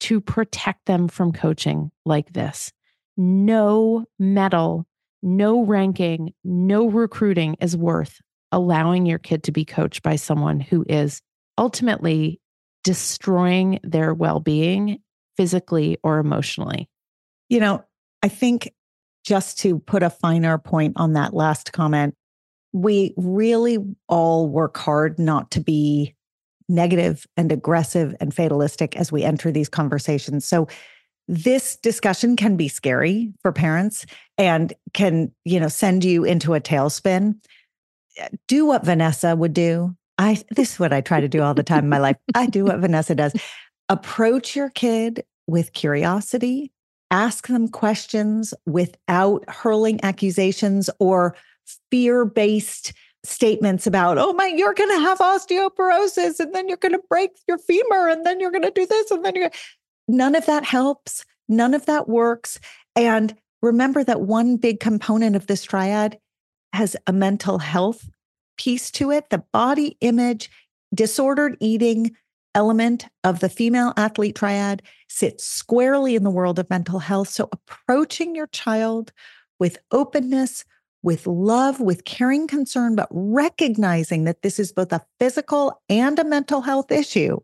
to 0.00 0.20
protect 0.20 0.86
them 0.86 1.08
from 1.08 1.32
coaching 1.32 1.90
like 2.06 2.32
this. 2.32 2.72
No 3.16 4.06
medal, 4.20 4.86
no 5.20 5.64
ranking, 5.64 6.32
no 6.44 6.86
recruiting 6.86 7.56
is 7.60 7.76
worth 7.76 8.20
allowing 8.52 9.04
your 9.04 9.18
kid 9.18 9.42
to 9.44 9.52
be 9.52 9.64
coached 9.64 10.04
by 10.04 10.14
someone 10.14 10.60
who 10.60 10.84
is 10.88 11.22
ultimately 11.58 12.40
destroying 12.84 13.80
their 13.82 14.14
well 14.14 14.38
being 14.38 14.98
physically 15.36 15.98
or 16.04 16.18
emotionally. 16.18 16.88
You 17.48 17.58
know, 17.58 17.84
I 18.22 18.28
think 18.28 18.72
just 19.24 19.58
to 19.60 19.78
put 19.80 20.02
a 20.02 20.10
finer 20.10 20.58
point 20.58 20.94
on 20.96 21.12
that 21.12 21.34
last 21.34 21.72
comment, 21.72 22.14
we 22.72 23.14
really 23.16 23.78
all 24.08 24.48
work 24.48 24.76
hard 24.76 25.18
not 25.18 25.50
to 25.52 25.60
be 25.60 26.14
negative 26.68 27.26
and 27.36 27.50
aggressive 27.50 28.14
and 28.20 28.32
fatalistic 28.32 28.96
as 28.96 29.10
we 29.10 29.24
enter 29.24 29.50
these 29.50 29.68
conversations. 29.68 30.44
So 30.44 30.68
this 31.26 31.76
discussion 31.76 32.36
can 32.36 32.56
be 32.56 32.68
scary 32.68 33.32
for 33.42 33.52
parents 33.52 34.06
and 34.38 34.72
can, 34.94 35.32
you 35.44 35.60
know, 35.60 35.68
send 35.68 36.04
you 36.04 36.24
into 36.24 36.54
a 36.54 36.60
tailspin. 36.60 37.34
Uh, 38.20 38.28
do 38.48 38.66
what 38.66 38.84
Vanessa 38.84 39.36
would 39.36 39.52
do. 39.52 39.94
I 40.18 40.42
this 40.50 40.72
is 40.72 40.80
what 40.80 40.92
I 40.92 41.00
try 41.00 41.20
to 41.20 41.28
do 41.28 41.42
all 41.42 41.54
the 41.54 41.62
time 41.62 41.84
in 41.84 41.88
my 41.88 41.98
life. 41.98 42.16
I 42.34 42.46
do 42.46 42.64
what 42.64 42.78
Vanessa 42.80 43.14
does. 43.14 43.34
Approach 43.88 44.54
your 44.54 44.70
kid 44.70 45.24
with 45.46 45.72
curiosity 45.72 46.72
ask 47.10 47.48
them 47.48 47.68
questions 47.68 48.54
without 48.66 49.44
hurling 49.48 50.02
accusations 50.02 50.88
or 50.98 51.34
fear 51.90 52.24
based 52.24 52.92
statements 53.22 53.86
about, 53.86 54.18
oh 54.18 54.32
my, 54.32 54.46
you're 54.46 54.74
going 54.74 54.90
to 54.90 55.04
have 55.04 55.18
osteoporosis 55.18 56.40
and 56.40 56.54
then 56.54 56.68
you're 56.68 56.76
going 56.78 56.92
to 56.92 57.02
break 57.08 57.30
your 57.46 57.58
femur 57.58 58.08
and 58.08 58.24
then 58.24 58.40
you're 58.40 58.50
going 58.50 58.62
to 58.62 58.70
do 58.70 58.86
this 58.86 59.10
and 59.10 59.24
then 59.24 59.34
you're 59.34 59.50
none 60.08 60.34
of 60.34 60.46
that 60.46 60.64
helps. 60.64 61.24
None 61.48 61.74
of 61.74 61.86
that 61.86 62.08
works. 62.08 62.60
And 62.96 63.34
remember 63.60 64.04
that 64.04 64.22
one 64.22 64.56
big 64.56 64.80
component 64.80 65.36
of 65.36 65.46
this 65.48 65.64
triad 65.64 66.18
has 66.72 66.96
a 67.06 67.12
mental 67.12 67.58
health 67.58 68.08
piece 68.56 68.90
to 68.92 69.10
it, 69.10 69.30
the 69.30 69.42
body 69.52 69.96
image, 70.00 70.50
disordered 70.94 71.56
eating, 71.60 72.16
element 72.54 73.06
of 73.24 73.40
the 73.40 73.48
female 73.48 73.92
athlete 73.96 74.36
triad 74.36 74.82
sits 75.08 75.44
squarely 75.44 76.14
in 76.14 76.24
the 76.24 76.30
world 76.30 76.58
of 76.58 76.70
mental 76.70 76.98
health. 76.98 77.28
So, 77.28 77.48
approaching 77.52 78.34
your 78.34 78.48
child 78.48 79.12
with 79.58 79.78
openness, 79.92 80.64
with 81.02 81.26
love, 81.26 81.80
with 81.80 82.04
caring 82.04 82.46
concern, 82.46 82.96
but 82.96 83.08
recognizing 83.10 84.24
that 84.24 84.42
this 84.42 84.58
is 84.58 84.72
both 84.72 84.92
a 84.92 85.04
physical 85.18 85.80
and 85.88 86.18
a 86.18 86.24
mental 86.24 86.60
health 86.60 86.90
issue, 86.90 87.38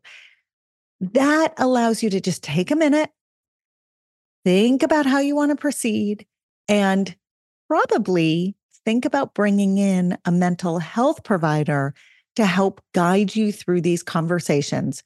that 1.01 1.55
allows 1.59 2.03
you 2.03 2.11
to 2.11 2.21
just 2.21 2.43
take 2.43 2.71
a 2.71 2.77
minute, 2.77 3.11
think 4.45 4.83
about 4.83 5.07
how 5.07 5.19
you 5.19 5.37
want 5.37 5.51
to 5.51 5.57
proceed, 5.57 6.27
and 6.69 7.17
probably 7.69 8.57
think 8.85 9.05
about 9.05 9.35
bringing 9.35 9.79
in 9.79 10.17
a 10.25 10.33
mental 10.33 10.79
health 10.79 11.25
provider 11.25 11.95
to 12.37 12.47
help 12.47 12.81
guide 12.95 13.35
you 13.35 13.53
through 13.53 13.81
these 13.81 14.03
conversations, 14.03 15.03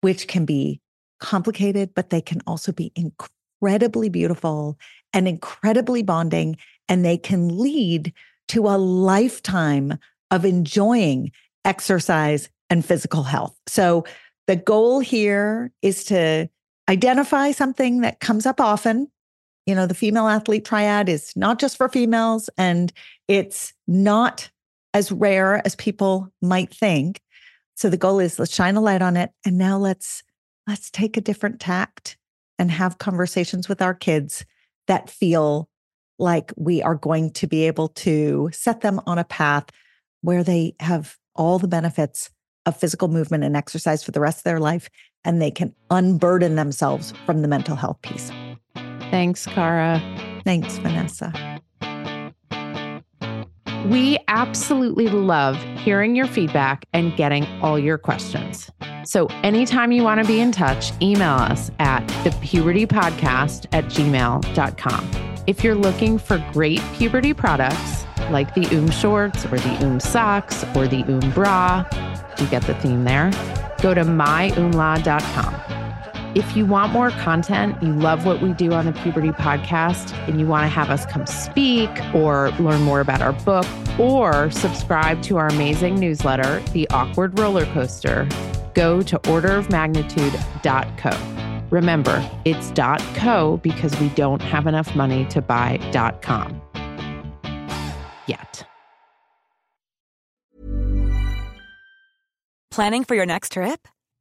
which 0.00 0.28
can 0.28 0.44
be 0.44 0.80
complicated, 1.20 1.92
but 1.94 2.10
they 2.10 2.20
can 2.20 2.40
also 2.46 2.72
be 2.72 2.92
incredibly 2.94 4.08
beautiful 4.08 4.78
and 5.12 5.26
incredibly 5.26 6.02
bonding. 6.02 6.56
And 6.88 7.04
they 7.04 7.18
can 7.18 7.58
lead 7.58 8.12
to 8.48 8.68
a 8.68 8.78
lifetime 8.78 9.98
of 10.30 10.44
enjoying 10.44 11.32
exercise 11.64 12.48
and 12.70 12.84
physical 12.84 13.22
health. 13.22 13.58
So 13.66 14.04
the 14.46 14.56
goal 14.56 15.00
here 15.00 15.72
is 15.82 16.04
to 16.04 16.48
identify 16.88 17.52
something 17.52 18.00
that 18.00 18.20
comes 18.20 18.46
up 18.46 18.60
often. 18.60 19.10
You 19.66 19.74
know, 19.74 19.86
the 19.86 19.94
female 19.94 20.28
athlete 20.28 20.64
triad 20.64 21.08
is 21.08 21.32
not 21.36 21.58
just 21.58 21.76
for 21.76 21.88
females 21.88 22.48
and 22.56 22.92
it's 23.26 23.74
not 23.86 24.50
as 24.94 25.12
rare 25.12 25.62
as 25.64 25.76
people 25.76 26.28
might 26.40 26.74
think. 26.74 27.20
So 27.74 27.88
the 27.90 27.96
goal 27.96 28.18
is 28.18 28.38
let's 28.38 28.54
shine 28.54 28.76
a 28.76 28.80
light 28.80 29.02
on 29.02 29.16
it 29.16 29.30
and 29.44 29.56
now 29.56 29.78
let's 29.78 30.22
let's 30.66 30.90
take 30.90 31.16
a 31.16 31.22
different 31.22 31.60
tact 31.60 32.16
and 32.58 32.70
have 32.70 32.98
conversations 32.98 33.68
with 33.68 33.80
our 33.80 33.94
kids 33.94 34.44
that 34.86 35.08
feel 35.08 35.68
like 36.18 36.52
we 36.56 36.82
are 36.82 36.96
going 36.96 37.30
to 37.30 37.46
be 37.46 37.66
able 37.66 37.88
to 37.88 38.50
set 38.52 38.80
them 38.80 39.00
on 39.06 39.18
a 39.18 39.24
path 39.24 39.66
where 40.22 40.42
they 40.42 40.74
have 40.80 41.16
all 41.36 41.58
the 41.58 41.68
benefits 41.68 42.30
of 42.66 42.76
physical 42.76 43.08
movement 43.08 43.44
and 43.44 43.56
exercise 43.56 44.02
for 44.02 44.10
the 44.10 44.20
rest 44.20 44.38
of 44.38 44.44
their 44.44 44.60
life 44.60 44.90
and 45.24 45.40
they 45.40 45.50
can 45.50 45.72
unburden 45.90 46.56
themselves 46.56 47.14
from 47.24 47.42
the 47.42 47.48
mental 47.48 47.76
health 47.76 48.00
piece. 48.02 48.30
Thanks, 49.10 49.46
Cara. 49.46 50.02
Thanks, 50.44 50.78
Vanessa. 50.78 51.32
We 53.88 54.18
absolutely 54.28 55.08
love 55.08 55.56
hearing 55.78 56.14
your 56.14 56.26
feedback 56.26 56.84
and 56.92 57.16
getting 57.16 57.46
all 57.62 57.78
your 57.78 57.96
questions. 57.96 58.70
So, 59.06 59.28
anytime 59.42 59.92
you 59.92 60.02
want 60.02 60.20
to 60.20 60.26
be 60.26 60.40
in 60.40 60.52
touch, 60.52 60.92
email 61.00 61.36
us 61.36 61.70
at 61.78 62.06
thepubertypodcast 62.22 63.66
at 63.72 63.86
gmail.com. 63.86 65.10
If 65.46 65.64
you're 65.64 65.74
looking 65.74 66.18
for 66.18 66.36
great 66.52 66.82
puberty 66.96 67.32
products 67.32 68.04
like 68.30 68.54
the 68.54 68.66
Oom 68.74 68.90
shorts 68.90 69.46
or 69.46 69.58
the 69.58 69.82
Oom 69.82 70.00
socks 70.00 70.64
or 70.76 70.86
the 70.86 71.02
Oom 71.08 71.30
bra, 71.32 71.86
you 72.38 72.46
get 72.48 72.64
the 72.64 72.74
theme 72.74 73.04
there? 73.04 73.30
Go 73.80 73.94
to 73.94 74.02
myoomla.com. 74.02 75.87
If 76.34 76.54
you 76.54 76.66
want 76.66 76.92
more 76.92 77.10
content, 77.10 77.82
you 77.82 77.94
love 77.94 78.26
what 78.26 78.42
we 78.42 78.52
do 78.52 78.72
on 78.72 78.84
the 78.84 78.92
Puberty 78.92 79.30
Podcast, 79.30 80.12
and 80.28 80.38
you 80.38 80.46
want 80.46 80.64
to 80.64 80.68
have 80.68 80.90
us 80.90 81.06
come 81.06 81.24
speak 81.24 81.88
or 82.14 82.50
learn 82.60 82.82
more 82.82 83.00
about 83.00 83.22
our 83.22 83.32
book 83.32 83.64
or 83.98 84.50
subscribe 84.50 85.22
to 85.22 85.38
our 85.38 85.48
amazing 85.48 85.98
newsletter, 85.98 86.60
The 86.72 86.86
Awkward 86.90 87.38
Roller 87.38 87.64
Coaster, 87.72 88.28
go 88.74 89.00
to 89.00 89.18
orderofmagnitude.co. 89.20 91.64
Remember, 91.70 92.30
it's 92.44 92.72
.co 93.18 93.56
because 93.62 93.98
we 93.98 94.10
don't 94.10 94.42
have 94.42 94.66
enough 94.66 94.94
money 94.94 95.24
to 95.26 95.40
buy 95.40 95.78
.com 96.22 96.60
yet. 98.26 98.66
Planning 102.70 103.04
for 103.04 103.14
your 103.14 103.26
next 103.26 103.52
trip? 103.52 103.88